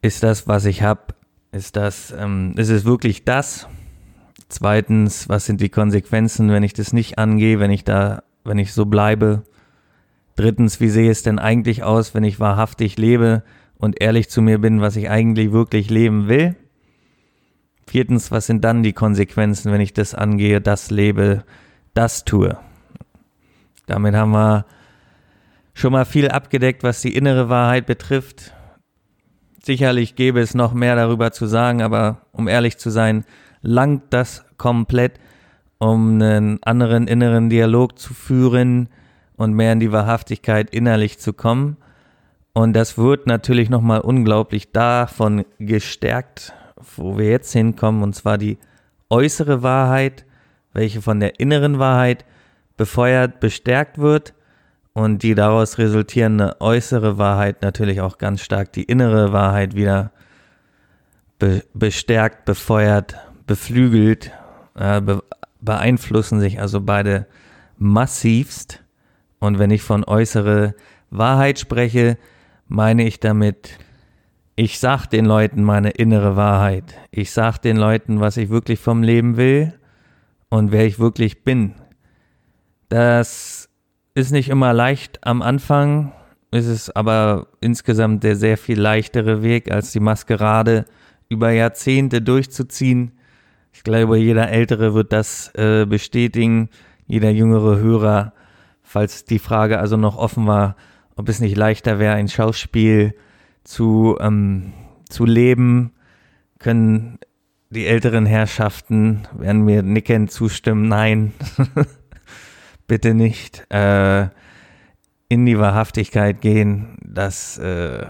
ist 0.00 0.22
das, 0.22 0.48
was 0.48 0.64
ich 0.64 0.82
habe, 0.82 1.14
ist 1.52 1.76
das, 1.76 2.14
ähm, 2.18 2.54
ist 2.56 2.70
es 2.70 2.86
wirklich 2.86 3.26
das? 3.26 3.68
Zweitens, 4.48 5.28
was 5.28 5.44
sind 5.44 5.60
die 5.60 5.68
Konsequenzen, 5.68 6.50
wenn 6.50 6.62
ich 6.62 6.72
das 6.72 6.94
nicht 6.94 7.18
angehe, 7.18 7.60
wenn 7.60 7.70
ich 7.70 7.84
da, 7.84 8.22
wenn 8.44 8.58
ich 8.58 8.72
so 8.72 8.86
bleibe? 8.86 9.42
Drittens, 10.36 10.80
wie 10.80 10.88
sehe 10.88 11.10
es 11.10 11.22
denn 11.22 11.38
eigentlich 11.38 11.82
aus, 11.82 12.14
wenn 12.14 12.24
ich 12.24 12.40
wahrhaftig 12.40 12.96
lebe 12.96 13.42
und 13.76 14.00
ehrlich 14.00 14.30
zu 14.30 14.40
mir 14.40 14.58
bin, 14.58 14.80
was 14.80 14.96
ich 14.96 15.10
eigentlich 15.10 15.52
wirklich 15.52 15.90
leben 15.90 16.28
will? 16.28 16.56
Viertens, 17.86 18.30
was 18.30 18.46
sind 18.46 18.64
dann 18.64 18.82
die 18.82 18.92
Konsequenzen, 18.92 19.72
wenn 19.72 19.80
ich 19.80 19.92
das 19.92 20.14
angehe, 20.14 20.60
das 20.60 20.90
lebe, 20.90 21.44
das 21.92 22.24
tue? 22.24 22.56
Damit 23.86 24.14
haben 24.14 24.32
wir 24.32 24.64
schon 25.74 25.92
mal 25.92 26.04
viel 26.04 26.28
abgedeckt, 26.28 26.82
was 26.82 27.02
die 27.02 27.14
innere 27.14 27.48
Wahrheit 27.48 27.86
betrifft. 27.86 28.52
Sicherlich 29.62 30.14
gäbe 30.14 30.40
es 30.40 30.54
noch 30.54 30.72
mehr 30.72 30.96
darüber 30.96 31.32
zu 31.32 31.46
sagen, 31.46 31.82
aber 31.82 32.22
um 32.32 32.48
ehrlich 32.48 32.78
zu 32.78 32.90
sein, 32.90 33.24
langt 33.60 34.02
das 34.10 34.44
komplett, 34.56 35.18
um 35.78 36.20
einen 36.20 36.62
anderen 36.62 37.08
inneren 37.08 37.50
Dialog 37.50 37.98
zu 37.98 38.14
führen 38.14 38.88
und 39.36 39.54
mehr 39.54 39.72
in 39.72 39.80
die 39.80 39.92
Wahrhaftigkeit 39.92 40.70
innerlich 40.70 41.18
zu 41.18 41.32
kommen. 41.32 41.76
Und 42.52 42.74
das 42.74 42.96
wird 42.96 43.26
natürlich 43.26 43.68
nochmal 43.68 44.00
unglaublich 44.00 44.70
davon 44.70 45.44
gestärkt, 45.58 46.54
wo 46.76 47.18
wir 47.18 47.30
jetzt 47.30 47.52
hinkommen, 47.52 48.02
und 48.02 48.14
zwar 48.14 48.38
die 48.38 48.58
äußere 49.10 49.62
Wahrheit, 49.62 50.24
welche 50.72 51.02
von 51.02 51.20
der 51.20 51.38
inneren 51.40 51.78
Wahrheit 51.78 52.24
befeuert, 52.76 53.40
bestärkt 53.40 53.98
wird 53.98 54.34
und 54.92 55.22
die 55.22 55.34
daraus 55.34 55.78
resultierende 55.78 56.56
äußere 56.60 57.18
Wahrheit 57.18 57.62
natürlich 57.62 58.00
auch 58.00 58.18
ganz 58.18 58.40
stark 58.40 58.72
die 58.72 58.84
innere 58.84 59.32
Wahrheit 59.32 59.74
wieder 59.74 60.12
be 61.38 61.62
bestärkt, 61.74 62.44
befeuert, 62.44 63.16
beflügelt, 63.46 64.32
äh, 64.74 65.00
be 65.00 65.22
beeinflussen 65.60 66.40
sich 66.40 66.60
also 66.60 66.82
beide 66.82 67.26
massivst. 67.78 68.82
Und 69.38 69.58
wenn 69.58 69.70
ich 69.70 69.82
von 69.82 70.04
äußere 70.04 70.74
Wahrheit 71.10 71.58
spreche, 71.58 72.18
meine 72.68 73.04
ich 73.04 73.18
damit, 73.18 73.78
ich 74.56 74.78
sag 74.78 75.06
den 75.06 75.24
Leuten 75.24 75.64
meine 75.64 75.90
innere 75.90 76.36
Wahrheit. 76.36 76.94
Ich 77.10 77.32
sag 77.32 77.58
den 77.58 77.76
Leuten, 77.76 78.20
was 78.20 78.36
ich 78.36 78.50
wirklich 78.50 78.78
vom 78.78 79.02
Leben 79.02 79.36
will 79.36 79.74
und 80.48 80.70
wer 80.70 80.86
ich 80.86 80.98
wirklich 80.98 81.42
bin. 81.42 81.74
Das 82.88 83.68
ist 84.14 84.30
nicht 84.30 84.48
immer 84.48 84.72
leicht 84.72 85.26
am 85.26 85.42
Anfang, 85.42 86.12
ist 86.52 86.66
es 86.66 86.94
aber 86.94 87.48
insgesamt 87.60 88.22
der 88.22 88.36
sehr 88.36 88.56
viel 88.56 88.78
leichtere 88.78 89.42
Weg, 89.42 89.72
als 89.72 89.90
die 89.90 90.00
Maskerade 90.00 90.84
über 91.28 91.50
Jahrzehnte 91.50 92.22
durchzuziehen. 92.22 93.18
Ich 93.72 93.82
glaube, 93.82 94.18
jeder 94.18 94.50
Ältere 94.50 94.94
wird 94.94 95.12
das 95.12 95.52
äh, 95.56 95.84
bestätigen, 95.84 96.68
jeder 97.06 97.30
jüngere 97.30 97.78
Hörer, 97.78 98.32
falls 98.82 99.24
die 99.24 99.40
Frage 99.40 99.80
also 99.80 99.96
noch 99.96 100.16
offen 100.16 100.46
war, 100.46 100.76
ob 101.16 101.28
es 101.28 101.40
nicht 101.40 101.56
leichter 101.56 101.98
wäre, 101.98 102.14
ein 102.14 102.28
Schauspiel 102.28 103.14
zu, 103.64 104.16
ähm, 104.20 104.72
zu 105.08 105.24
leben, 105.24 105.92
können 106.58 107.18
die 107.70 107.86
älteren 107.86 108.26
Herrschaften, 108.26 109.26
werden 109.32 109.64
mir 109.64 109.82
nickend 109.82 110.30
zustimmen, 110.30 110.88
nein, 110.88 111.32
bitte 112.86 113.14
nicht, 113.14 113.66
äh, 113.70 114.28
in 115.28 115.46
die 115.46 115.58
Wahrhaftigkeit 115.58 116.40
gehen, 116.40 116.96
das 117.02 117.58
äh, 117.58 118.06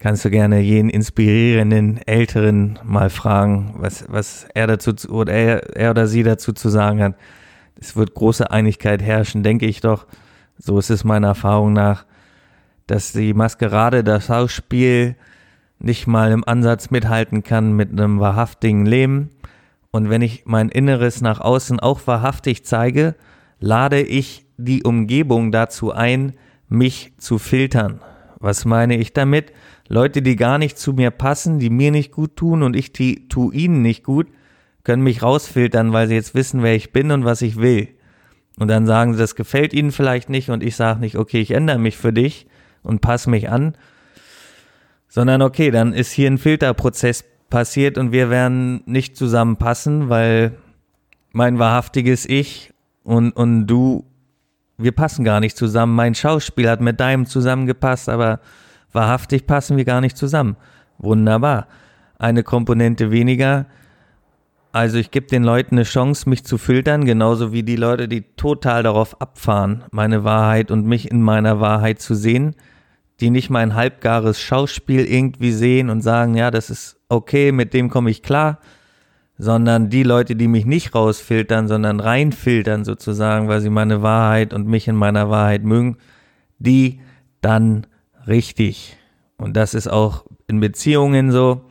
kannst 0.00 0.24
du 0.24 0.30
gerne 0.30 0.60
jeden 0.60 0.90
inspirierenden 0.90 2.00
Älteren 2.06 2.78
mal 2.82 3.10
fragen, 3.10 3.74
was, 3.76 4.04
was 4.08 4.46
er 4.54 4.66
dazu 4.66 4.92
oder 5.10 5.32
er, 5.32 5.76
er 5.76 5.90
oder 5.90 6.06
sie 6.06 6.22
dazu 6.22 6.52
zu 6.52 6.68
sagen 6.70 7.02
hat. 7.02 7.14
Es 7.76 7.96
wird 7.96 8.14
große 8.14 8.50
Einigkeit 8.50 9.02
herrschen, 9.02 9.42
denke 9.42 9.66
ich 9.66 9.80
doch. 9.80 10.06
So 10.58 10.78
ist 10.78 10.90
es 10.90 11.04
meiner 11.04 11.28
Erfahrung 11.28 11.72
nach, 11.72 12.04
dass 12.90 13.12
die 13.12 13.34
Maskerade, 13.34 14.02
das 14.02 14.28
Hausspiel 14.28 15.14
nicht 15.78 16.08
mal 16.08 16.32
im 16.32 16.42
Ansatz 16.44 16.90
mithalten 16.90 17.44
kann 17.44 17.72
mit 17.72 17.90
einem 17.92 18.18
wahrhaftigen 18.18 18.84
Leben. 18.84 19.30
Und 19.92 20.10
wenn 20.10 20.22
ich 20.22 20.42
mein 20.44 20.68
Inneres 20.68 21.20
nach 21.20 21.40
außen 21.40 21.78
auch 21.78 22.06
wahrhaftig 22.06 22.64
zeige, 22.64 23.14
lade 23.60 24.00
ich 24.00 24.44
die 24.56 24.82
Umgebung 24.82 25.52
dazu 25.52 25.92
ein, 25.92 26.32
mich 26.68 27.12
zu 27.16 27.38
filtern. 27.38 28.00
Was 28.40 28.64
meine 28.64 28.96
ich 28.96 29.12
damit? 29.12 29.52
Leute, 29.88 30.20
die 30.20 30.34
gar 30.34 30.58
nicht 30.58 30.76
zu 30.76 30.92
mir 30.92 31.12
passen, 31.12 31.60
die 31.60 31.70
mir 31.70 31.92
nicht 31.92 32.10
gut 32.10 32.34
tun 32.36 32.62
und 32.62 32.74
ich 32.74 32.92
die, 32.92 33.28
tu 33.28 33.52
ihnen 33.52 33.82
nicht 33.82 34.02
gut, 34.02 34.26
können 34.82 35.02
mich 35.02 35.22
rausfiltern, 35.22 35.92
weil 35.92 36.08
sie 36.08 36.14
jetzt 36.14 36.34
wissen, 36.34 36.62
wer 36.64 36.74
ich 36.74 36.92
bin 36.92 37.12
und 37.12 37.24
was 37.24 37.42
ich 37.42 37.56
will. 37.56 37.88
Und 38.58 38.68
dann 38.68 38.86
sagen 38.86 39.12
sie, 39.12 39.18
das 39.18 39.36
gefällt 39.36 39.72
ihnen 39.72 39.92
vielleicht 39.92 40.28
nicht 40.28 40.50
und 40.50 40.64
ich 40.64 40.74
sage 40.74 41.00
nicht, 41.00 41.16
okay, 41.16 41.40
ich 41.40 41.52
ändere 41.52 41.78
mich 41.78 41.96
für 41.96 42.12
dich 42.12 42.46
und 42.82 43.00
passe 43.00 43.30
mich 43.30 43.50
an, 43.50 43.74
sondern 45.08 45.42
okay, 45.42 45.70
dann 45.70 45.92
ist 45.92 46.12
hier 46.12 46.30
ein 46.30 46.38
Filterprozess 46.38 47.24
passiert 47.50 47.98
und 47.98 48.12
wir 48.12 48.30
werden 48.30 48.82
nicht 48.86 49.16
zusammenpassen, 49.16 50.08
weil 50.08 50.56
mein 51.32 51.58
wahrhaftiges 51.58 52.26
Ich 52.26 52.72
und, 53.02 53.32
und 53.32 53.66
du, 53.66 54.04
wir 54.78 54.92
passen 54.92 55.24
gar 55.24 55.40
nicht 55.40 55.56
zusammen. 55.56 55.94
Mein 55.94 56.14
Schauspiel 56.14 56.68
hat 56.68 56.80
mit 56.80 57.00
deinem 57.00 57.26
zusammengepasst, 57.26 58.08
aber 58.08 58.40
wahrhaftig 58.92 59.46
passen 59.46 59.76
wir 59.76 59.84
gar 59.84 60.00
nicht 60.00 60.16
zusammen. 60.16 60.56
Wunderbar. 60.98 61.66
Eine 62.18 62.42
Komponente 62.42 63.10
weniger. 63.10 63.66
Also 64.72 64.98
ich 64.98 65.10
gebe 65.10 65.26
den 65.26 65.42
Leuten 65.42 65.74
eine 65.74 65.82
Chance, 65.82 66.28
mich 66.28 66.44
zu 66.44 66.56
filtern, 66.56 67.04
genauso 67.04 67.52
wie 67.52 67.64
die 67.64 67.76
Leute, 67.76 68.06
die 68.06 68.22
total 68.36 68.84
darauf 68.84 69.20
abfahren, 69.20 69.84
meine 69.90 70.22
Wahrheit 70.22 70.70
und 70.70 70.86
mich 70.86 71.10
in 71.10 71.22
meiner 71.22 71.58
Wahrheit 71.58 72.00
zu 72.00 72.14
sehen, 72.14 72.54
die 73.18 73.30
nicht 73.30 73.50
mein 73.50 73.74
halbgares 73.74 74.40
Schauspiel 74.40 75.04
irgendwie 75.04 75.50
sehen 75.50 75.90
und 75.90 76.02
sagen, 76.02 76.36
ja, 76.36 76.52
das 76.52 76.70
ist 76.70 77.00
okay, 77.08 77.50
mit 77.50 77.74
dem 77.74 77.90
komme 77.90 78.10
ich 78.10 78.22
klar, 78.22 78.60
sondern 79.36 79.90
die 79.90 80.04
Leute, 80.04 80.36
die 80.36 80.46
mich 80.46 80.66
nicht 80.66 80.94
rausfiltern, 80.94 81.66
sondern 81.66 81.98
reinfiltern 81.98 82.84
sozusagen, 82.84 83.48
weil 83.48 83.60
sie 83.60 83.70
meine 83.70 84.02
Wahrheit 84.02 84.54
und 84.54 84.68
mich 84.68 84.86
in 84.86 84.96
meiner 84.96 85.30
Wahrheit 85.30 85.64
mögen, 85.64 85.96
die 86.58 87.00
dann 87.40 87.86
richtig. 88.28 88.96
Und 89.36 89.56
das 89.56 89.74
ist 89.74 89.88
auch 89.88 90.26
in 90.46 90.60
Beziehungen 90.60 91.32
so 91.32 91.62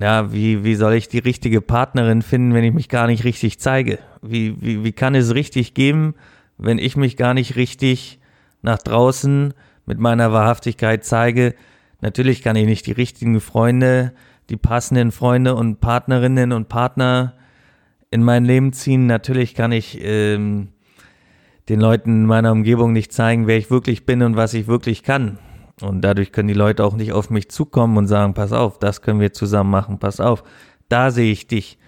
ja, 0.00 0.32
wie, 0.32 0.64
wie 0.64 0.74
soll 0.76 0.94
ich 0.94 1.08
die 1.08 1.18
richtige 1.18 1.60
Partnerin 1.60 2.22
finden, 2.22 2.54
wenn 2.54 2.64
ich 2.64 2.72
mich 2.72 2.88
gar 2.88 3.06
nicht 3.06 3.24
richtig 3.24 3.60
zeige? 3.60 3.98
Wie, 4.22 4.56
wie, 4.60 4.82
wie 4.82 4.92
kann 4.92 5.14
es 5.14 5.34
richtig 5.34 5.74
geben, 5.74 6.14
wenn 6.56 6.78
ich 6.78 6.96
mich 6.96 7.18
gar 7.18 7.34
nicht 7.34 7.56
richtig 7.56 8.18
nach 8.62 8.78
draußen 8.78 9.52
mit 9.84 9.98
meiner 9.98 10.32
Wahrhaftigkeit 10.32 11.04
zeige? 11.04 11.54
Natürlich 12.00 12.42
kann 12.42 12.56
ich 12.56 12.64
nicht 12.64 12.86
die 12.86 12.92
richtigen 12.92 13.40
Freunde, 13.40 14.12
die 14.48 14.56
passenden 14.56 15.12
Freunde 15.12 15.54
und 15.54 15.80
Partnerinnen 15.80 16.52
und 16.52 16.70
Partner 16.70 17.34
in 18.10 18.22
mein 18.22 18.46
Leben 18.46 18.72
ziehen. 18.72 19.06
Natürlich 19.06 19.54
kann 19.54 19.70
ich 19.70 19.98
ähm, 20.02 20.68
den 21.68 21.78
Leuten 21.78 22.22
in 22.22 22.26
meiner 22.26 22.52
Umgebung 22.52 22.94
nicht 22.94 23.12
zeigen, 23.12 23.46
wer 23.46 23.58
ich 23.58 23.70
wirklich 23.70 24.06
bin 24.06 24.22
und 24.22 24.34
was 24.34 24.54
ich 24.54 24.66
wirklich 24.66 25.02
kann. 25.02 25.38
Und 25.82 26.02
dadurch 26.02 26.32
können 26.32 26.48
die 26.48 26.54
Leute 26.54 26.84
auch 26.84 26.94
nicht 26.94 27.12
auf 27.12 27.30
mich 27.30 27.50
zukommen 27.50 27.96
und 27.96 28.06
sagen, 28.06 28.34
pass 28.34 28.52
auf, 28.52 28.78
das 28.78 29.02
können 29.02 29.20
wir 29.20 29.32
zusammen 29.32 29.70
machen, 29.70 29.98
pass 29.98 30.20
auf, 30.20 30.44
da 30.88 31.10
sehe 31.10 31.32
ich 31.32 31.46
dich. 31.46 31.78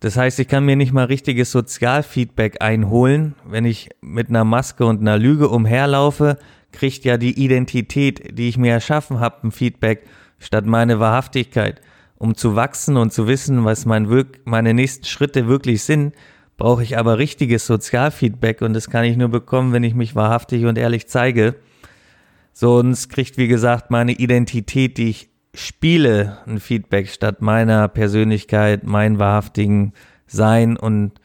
Das 0.00 0.16
heißt, 0.16 0.38
ich 0.40 0.48
kann 0.48 0.64
mir 0.64 0.76
nicht 0.76 0.92
mal 0.92 1.04
richtiges 1.04 1.50
Sozialfeedback 1.52 2.62
einholen. 2.62 3.34
Wenn 3.44 3.64
ich 3.64 3.90
mit 4.02 4.28
einer 4.28 4.44
Maske 4.44 4.84
und 4.84 5.00
einer 5.00 5.18
Lüge 5.18 5.48
umherlaufe, 5.48 6.38
kriegt 6.72 7.04
ja 7.04 7.16
die 7.16 7.42
Identität, 7.42 8.38
die 8.38 8.48
ich 8.48 8.58
mir 8.58 8.72
erschaffen 8.72 9.20
habe, 9.20 9.46
ein 9.46 9.52
Feedback 9.52 10.04
statt 10.38 10.66
meine 10.66 11.00
Wahrhaftigkeit. 11.00 11.80
Um 12.18 12.34
zu 12.34 12.56
wachsen 12.56 12.96
und 12.96 13.12
zu 13.12 13.26
wissen, 13.26 13.64
was 13.64 13.86
mein 13.86 14.26
meine 14.44 14.74
nächsten 14.74 15.06
Schritte 15.06 15.48
wirklich 15.48 15.82
sind, 15.82 16.14
brauche 16.56 16.82
ich 16.82 16.98
aber 16.98 17.18
richtiges 17.18 17.66
Sozialfeedback 17.66 18.62
und 18.62 18.72
das 18.72 18.90
kann 18.90 19.04
ich 19.04 19.16
nur 19.16 19.28
bekommen, 19.28 19.72
wenn 19.72 19.84
ich 19.84 19.94
mich 19.94 20.14
wahrhaftig 20.14 20.64
und 20.64 20.78
ehrlich 20.78 21.08
zeige. 21.08 21.56
Sonst 22.58 23.10
kriegt, 23.10 23.36
wie 23.36 23.48
gesagt, 23.48 23.90
meine 23.90 24.12
Identität, 24.12 24.96
die 24.96 25.10
ich 25.10 25.28
spiele, 25.52 26.38
ein 26.46 26.58
Feedback 26.58 27.10
statt 27.10 27.42
meiner 27.42 27.86
Persönlichkeit, 27.86 28.82
mein 28.82 29.18
wahrhaftigen 29.18 29.92
Sein 30.26 30.78
und 30.78 31.20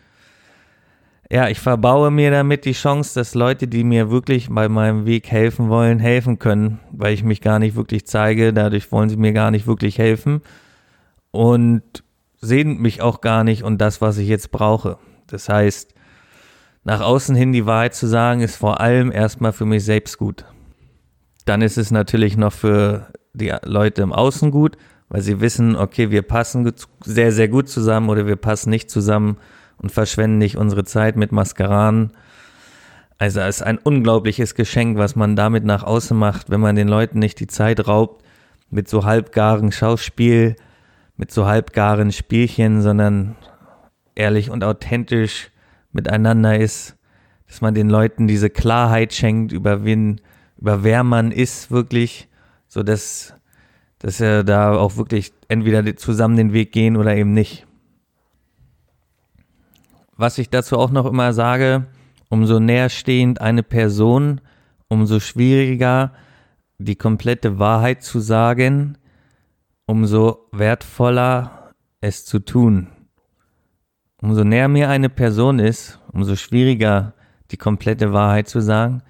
ja, 1.32 1.48
ich 1.48 1.62
verbaue 1.62 2.12
mir 2.12 2.32
damit 2.32 2.66
die 2.66 2.74
Chance, 2.74 3.18
dass 3.18 3.34
Leute, 3.34 3.70
die 3.70 3.86
mir 3.86 4.12
wirklich 4.12 4.50
bei 4.50 4.68
meinem 4.68 5.06
Weg 5.06 5.32
helfen 5.32 5.70
wollen, 5.70 6.00
helfen 6.00 6.38
können, 6.38 6.82
weil 6.92 7.14
ich 7.14 7.24
mich 7.24 7.40
gar 7.40 7.60
nicht 7.60 7.78
wirklich 7.78 8.06
zeige. 8.06 8.52
Dadurch 8.52 8.92
wollen 8.92 9.08
sie 9.08 9.16
mir 9.16 9.32
gar 9.32 9.52
nicht 9.52 9.68
wirklich 9.68 10.00
helfen 10.00 10.42
und 11.32 11.82
sehen 12.42 12.82
mich 12.82 13.02
auch 13.02 13.22
gar 13.22 13.46
nicht 13.46 13.64
und 13.64 13.78
das, 13.78 14.02
was 14.02 14.18
ich 14.18 14.28
jetzt 14.28 14.52
brauche. 14.52 14.98
Das 15.28 15.48
heißt, 15.48 15.94
nach 16.84 17.00
außen 17.00 17.38
hin 17.38 17.54
die 17.54 17.66
Wahrheit 17.66 17.96
zu 17.96 18.08
sagen, 18.08 18.42
ist 18.42 18.58
vor 18.58 18.82
allem 18.82 19.14
erstmal 19.14 19.54
für 19.54 19.66
mich 19.66 19.86
selbst 19.86 20.18
gut 20.18 20.44
dann 21.46 21.62
ist 21.62 21.78
es 21.78 21.92
natürlich 21.92 22.38
noch 22.38 22.54
für 22.54 23.08
die 23.34 23.54
Leute 23.64 24.02
im 24.02 24.14
Außen 24.14 24.52
gut, 24.52 24.78
weil 25.10 25.22
sie 25.22 25.42
wissen, 25.42 25.76
okay, 25.76 26.12
wir 26.12 26.22
passen 26.22 26.72
sehr, 27.04 27.32
sehr 27.32 27.48
gut 27.48 27.70
zusammen 27.70 28.10
oder 28.10 28.28
wir 28.28 28.36
passen 28.36 28.70
nicht 28.70 28.90
zusammen 28.90 29.38
und 29.78 29.92
verschwenden 29.92 30.38
nicht 30.38 30.58
unsere 30.58 30.84
Zeit 30.84 31.16
mit 31.16 31.32
Maskeraden. 31.32 32.12
Also 33.18 33.40
es 33.42 33.58
ist 33.58 33.62
ein 33.64 33.78
unglaubliches 33.78 34.56
Geschenk, 34.56 34.98
was 34.98 35.16
man 35.16 35.36
damit 35.36 35.64
nach 35.64 35.84
außen 35.84 36.18
macht, 36.18 36.50
wenn 36.50 36.60
man 36.60 36.76
den 36.76 36.88
Leuten 36.88 37.20
nicht 37.20 37.40
die 37.40 37.48
Zeit 37.48 37.88
raubt 37.88 38.24
mit 38.70 38.88
so 38.88 39.06
halbgaren 39.06 39.72
Schauspiel, 39.72 40.56
mit 41.18 41.32
so 41.32 41.46
halbgaren 41.46 42.12
Spielchen, 42.12 42.82
sondern 42.82 43.36
ehrlich 44.16 44.50
und 44.50 44.64
authentisch 44.64 45.52
miteinander 45.92 46.58
ist, 46.58 46.96
dass 47.48 47.62
man 47.62 47.74
den 47.74 47.90
Leuten 47.90 48.28
diese 48.28 48.50
Klarheit 48.50 49.14
schenkt, 49.14 49.52
über 49.52 49.84
wen 49.84 50.22
über 50.62 50.84
wer 50.84 51.04
man 51.04 51.32
ist, 51.32 51.72
wirklich, 51.72 52.30
so 52.68 52.84
dass, 52.84 53.34
dass 54.00 54.22
er 54.22 54.44
da 54.44 54.74
auch 54.74 54.96
wirklich 54.96 55.34
entweder 55.48 55.96
zusammen 55.98 56.38
den 56.38 56.54
Weg 56.54 56.72
gehen 56.72 56.96
oder 56.96 57.16
eben 57.16 57.34
nicht. 57.34 57.66
Was 60.16 60.38
ich 60.38 60.50
dazu 60.50 60.78
auch 60.78 60.92
noch 60.92 61.08
immer 61.08 61.34
sage, 61.34 61.88
umso 62.30 62.60
näher 62.60 62.90
stehend 62.90 63.42
eine 63.42 63.64
Person, 63.64 64.40
umso 64.88 65.20
schwieriger 65.20 66.14
die 66.78 66.96
komplette 66.96 67.58
Wahrheit 67.58 68.04
zu 68.04 68.20
sagen, 68.20 68.98
umso 69.88 70.48
wertvoller 70.52 71.72
es 72.02 72.24
zu 72.24 72.40
tun. 72.40 72.88
Umso 74.22 74.44
näher 74.44 74.68
mir 74.68 74.90
eine 74.90 75.10
Person 75.10 75.58
ist, 75.58 76.00
umso 76.12 76.36
schwieriger 76.36 77.14
die 77.50 77.58
komplette 77.58 78.14
Wahrheit 78.14 78.48
zu 78.48 78.62
sagen, 78.62 79.02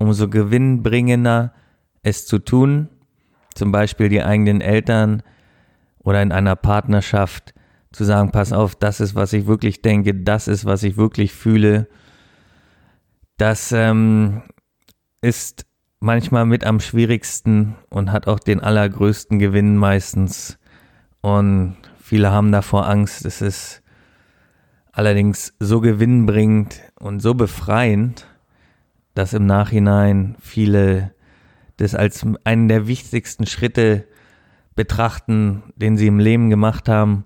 umso 0.00 0.28
gewinnbringender 0.28 1.52
es 2.02 2.26
zu 2.26 2.38
tun, 2.38 2.88
zum 3.54 3.70
Beispiel 3.70 4.08
die 4.08 4.22
eigenen 4.22 4.60
Eltern 4.60 5.22
oder 5.98 6.22
in 6.22 6.32
einer 6.32 6.56
Partnerschaft 6.56 7.54
zu 7.92 8.04
sagen, 8.04 8.30
pass 8.30 8.52
auf, 8.52 8.74
das 8.74 9.00
ist, 9.00 9.14
was 9.14 9.32
ich 9.32 9.46
wirklich 9.46 9.82
denke, 9.82 10.14
das 10.14 10.48
ist, 10.48 10.64
was 10.64 10.82
ich 10.82 10.96
wirklich 10.96 11.32
fühle. 11.32 11.86
Das 13.36 13.72
ähm, 13.72 14.42
ist 15.20 15.66
manchmal 15.98 16.46
mit 16.46 16.64
am 16.64 16.80
schwierigsten 16.80 17.76
und 17.90 18.10
hat 18.10 18.26
auch 18.26 18.38
den 18.40 18.60
allergrößten 18.60 19.38
Gewinn 19.38 19.76
meistens. 19.76 20.58
Und 21.20 21.76
viele 22.00 22.30
haben 22.30 22.52
davor 22.52 22.88
Angst. 22.88 23.26
Es 23.26 23.42
ist 23.42 23.82
allerdings 24.92 25.52
so 25.58 25.80
gewinnbringend 25.80 26.80
und 26.98 27.20
so 27.20 27.34
befreiend, 27.34 28.26
dass 29.14 29.32
im 29.32 29.46
Nachhinein 29.46 30.36
viele 30.40 31.12
das 31.76 31.94
als 31.94 32.26
einen 32.44 32.68
der 32.68 32.86
wichtigsten 32.86 33.46
Schritte 33.46 34.04
betrachten, 34.76 35.62
den 35.76 35.96
sie 35.96 36.06
im 36.06 36.18
Leben 36.18 36.50
gemacht 36.50 36.88
haben. 36.88 37.24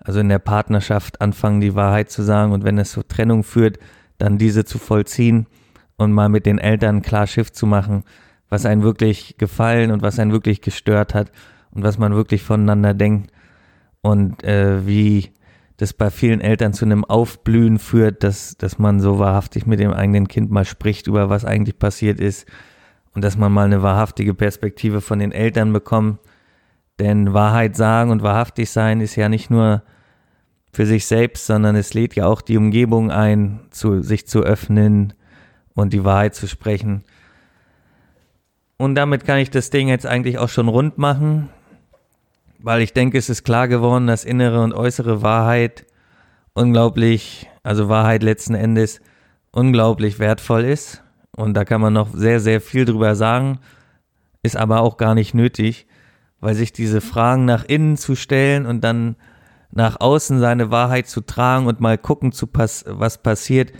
Also 0.00 0.20
in 0.20 0.28
der 0.28 0.38
Partnerschaft 0.38 1.20
anfangen, 1.20 1.60
die 1.60 1.74
Wahrheit 1.74 2.10
zu 2.10 2.22
sagen 2.22 2.52
und 2.52 2.64
wenn 2.64 2.78
es 2.78 2.92
zur 2.92 3.06
Trennung 3.06 3.42
führt, 3.42 3.78
dann 4.16 4.38
diese 4.38 4.64
zu 4.64 4.78
vollziehen 4.78 5.46
und 5.96 6.12
mal 6.12 6.28
mit 6.28 6.46
den 6.46 6.58
Eltern 6.58 7.02
klar 7.02 7.26
Schiff 7.26 7.52
zu 7.52 7.66
machen, 7.66 8.04
was 8.48 8.64
einen 8.64 8.82
wirklich 8.82 9.36
gefallen 9.36 9.90
und 9.90 10.00
was 10.00 10.18
einen 10.18 10.32
wirklich 10.32 10.62
gestört 10.62 11.14
hat 11.14 11.30
und 11.72 11.82
was 11.82 11.98
man 11.98 12.14
wirklich 12.14 12.42
voneinander 12.42 12.94
denkt 12.94 13.32
und 14.00 14.42
äh, 14.44 14.86
wie 14.86 15.32
das 15.78 15.92
bei 15.92 16.10
vielen 16.10 16.40
Eltern 16.40 16.72
zu 16.74 16.84
einem 16.84 17.04
Aufblühen 17.04 17.78
führt, 17.78 18.24
dass, 18.24 18.56
dass 18.56 18.78
man 18.78 19.00
so 19.00 19.18
wahrhaftig 19.20 19.64
mit 19.64 19.78
dem 19.78 19.92
eigenen 19.92 20.26
Kind 20.26 20.50
mal 20.50 20.64
spricht 20.64 21.06
über 21.06 21.30
was 21.30 21.44
eigentlich 21.44 21.78
passiert 21.78 22.18
ist 22.18 22.46
und 23.14 23.22
dass 23.22 23.38
man 23.38 23.52
mal 23.52 23.64
eine 23.64 23.82
wahrhaftige 23.82 24.34
Perspektive 24.34 25.00
von 25.00 25.20
den 25.20 25.32
Eltern 25.32 25.72
bekommt. 25.72 26.18
Denn 26.98 27.32
Wahrheit 27.32 27.76
sagen 27.76 28.10
und 28.10 28.22
wahrhaftig 28.22 28.70
sein 28.70 29.00
ist 29.00 29.14
ja 29.14 29.28
nicht 29.28 29.50
nur 29.50 29.84
für 30.72 30.84
sich 30.84 31.06
selbst, 31.06 31.46
sondern 31.46 31.76
es 31.76 31.94
lädt 31.94 32.16
ja 32.16 32.26
auch 32.26 32.40
die 32.40 32.56
Umgebung 32.56 33.12
ein, 33.12 33.60
zu, 33.70 34.02
sich 34.02 34.26
zu 34.26 34.40
öffnen 34.40 35.12
und 35.74 35.92
die 35.92 36.04
Wahrheit 36.04 36.34
zu 36.34 36.48
sprechen. 36.48 37.04
Und 38.78 38.96
damit 38.96 39.24
kann 39.24 39.38
ich 39.38 39.50
das 39.50 39.70
Ding 39.70 39.88
jetzt 39.88 40.06
eigentlich 40.06 40.38
auch 40.38 40.48
schon 40.48 40.66
rund 40.66 40.98
machen, 40.98 41.50
weil 42.58 42.82
ich 42.82 42.92
denke, 42.92 43.18
es 43.18 43.28
ist 43.28 43.44
klar 43.44 43.68
geworden, 43.68 44.06
dass 44.06 44.24
innere 44.24 44.62
und 44.62 44.72
äußere 44.72 45.22
Wahrheit 45.22 45.86
unglaublich, 46.54 47.48
also 47.62 47.88
Wahrheit 47.88 48.22
letzten 48.22 48.54
Endes 48.54 49.00
unglaublich 49.52 50.18
wertvoll 50.18 50.64
ist. 50.64 51.02
Und 51.36 51.54
da 51.54 51.64
kann 51.64 51.80
man 51.80 51.92
noch 51.92 52.12
sehr, 52.12 52.40
sehr 52.40 52.60
viel 52.60 52.84
drüber 52.84 53.14
sagen, 53.14 53.60
ist 54.42 54.56
aber 54.56 54.80
auch 54.80 54.96
gar 54.96 55.14
nicht 55.14 55.34
nötig, 55.34 55.86
weil 56.40 56.54
sich 56.54 56.72
diese 56.72 57.00
Fragen 57.00 57.44
nach 57.44 57.64
innen 57.64 57.96
zu 57.96 58.16
stellen 58.16 58.66
und 58.66 58.82
dann 58.82 59.16
nach 59.70 60.00
außen 60.00 60.40
seine 60.40 60.70
Wahrheit 60.70 61.08
zu 61.08 61.20
tragen 61.20 61.66
und 61.66 61.80
mal 61.80 61.98
gucken, 61.98 62.32
was 62.32 63.22
passiert, 63.22 63.72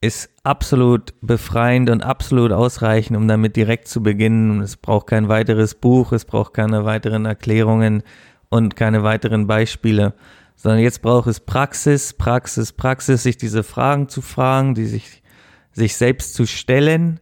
ist 0.00 0.30
absolut 0.44 1.12
befreiend 1.20 1.90
und 1.90 2.02
absolut 2.02 2.52
ausreichend, 2.52 3.16
um 3.16 3.28
damit 3.28 3.56
direkt 3.56 3.86
zu 3.86 4.02
beginnen. 4.02 4.62
Es 4.62 4.76
braucht 4.76 5.08
kein 5.08 5.28
weiteres 5.28 5.74
Buch, 5.74 6.12
es 6.12 6.24
braucht 6.24 6.54
keine 6.54 6.84
weiteren 6.84 7.26
Erklärungen 7.26 8.02
und 8.48 8.76
keine 8.76 9.02
weiteren 9.02 9.46
Beispiele, 9.46 10.14
sondern 10.56 10.80
jetzt 10.80 11.02
braucht 11.02 11.28
es 11.28 11.40
Praxis, 11.40 12.14
Praxis, 12.14 12.72
Praxis, 12.72 13.22
sich 13.22 13.36
diese 13.36 13.62
Fragen 13.62 14.08
zu 14.08 14.22
fragen, 14.22 14.74
die 14.74 14.86
sich, 14.86 15.22
sich 15.72 15.96
selbst 15.96 16.34
zu 16.34 16.46
stellen 16.46 17.20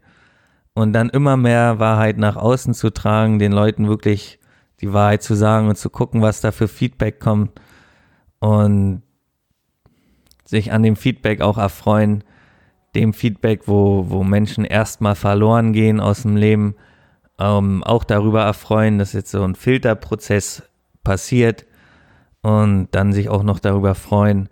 und 0.74 0.92
dann 0.92 1.10
immer 1.10 1.36
mehr 1.36 1.80
Wahrheit 1.80 2.16
nach 2.16 2.36
außen 2.36 2.74
zu 2.74 2.90
tragen, 2.90 3.40
den 3.40 3.52
Leuten 3.52 3.88
wirklich 3.88 4.38
die 4.80 4.92
Wahrheit 4.92 5.24
zu 5.24 5.34
sagen 5.34 5.68
und 5.68 5.76
zu 5.76 5.90
gucken, 5.90 6.22
was 6.22 6.40
da 6.40 6.52
für 6.52 6.68
Feedback 6.68 7.18
kommt 7.18 7.60
und 8.38 9.02
sich 10.44 10.70
an 10.70 10.84
dem 10.84 10.94
Feedback 10.94 11.40
auch 11.40 11.58
erfreuen, 11.58 12.22
dem 12.94 13.12
Feedback, 13.12 13.62
wo, 13.66 14.06
wo 14.08 14.24
Menschen 14.24 14.64
erstmal 14.64 15.14
verloren 15.14 15.72
gehen 15.72 16.00
aus 16.00 16.22
dem 16.22 16.36
Leben, 16.36 16.74
ähm, 17.38 17.84
auch 17.84 18.04
darüber 18.04 18.42
erfreuen, 18.42 18.98
dass 18.98 19.12
jetzt 19.12 19.30
so 19.30 19.42
ein 19.42 19.54
Filterprozess 19.54 20.62
passiert 21.04 21.66
und 22.42 22.88
dann 22.92 23.12
sich 23.12 23.28
auch 23.28 23.42
noch 23.42 23.60
darüber 23.60 23.94
freuen, 23.94 24.48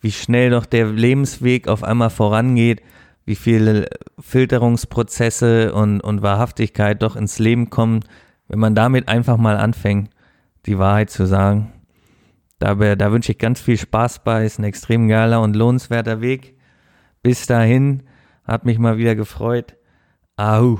wie 0.00 0.12
schnell 0.12 0.50
doch 0.50 0.66
der 0.66 0.86
Lebensweg 0.86 1.68
auf 1.68 1.84
einmal 1.84 2.10
vorangeht, 2.10 2.82
wie 3.26 3.34
viele 3.34 3.88
Filterungsprozesse 4.18 5.72
und, 5.74 6.00
und 6.00 6.22
Wahrhaftigkeit 6.22 7.02
doch 7.02 7.16
ins 7.16 7.38
Leben 7.38 7.70
kommen, 7.70 8.00
wenn 8.48 8.58
man 8.58 8.74
damit 8.74 9.08
einfach 9.08 9.36
mal 9.36 9.56
anfängt, 9.56 10.10
die 10.66 10.78
Wahrheit 10.78 11.10
zu 11.10 11.26
sagen. 11.26 11.72
Da, 12.58 12.74
da 12.74 13.12
wünsche 13.12 13.32
ich 13.32 13.38
ganz 13.38 13.60
viel 13.60 13.78
Spaß 13.78 14.24
bei, 14.24 14.44
ist 14.44 14.58
ein 14.58 14.64
extrem 14.64 15.08
geiler 15.08 15.40
und 15.42 15.56
lohnenswerter 15.56 16.20
Weg. 16.20 16.56
Bis 17.22 17.46
dahin, 17.46 18.04
hat 18.44 18.64
mich 18.64 18.78
mal 18.78 18.98
wieder 18.98 19.14
gefreut. 19.14 19.76
Ahu. 20.36 20.78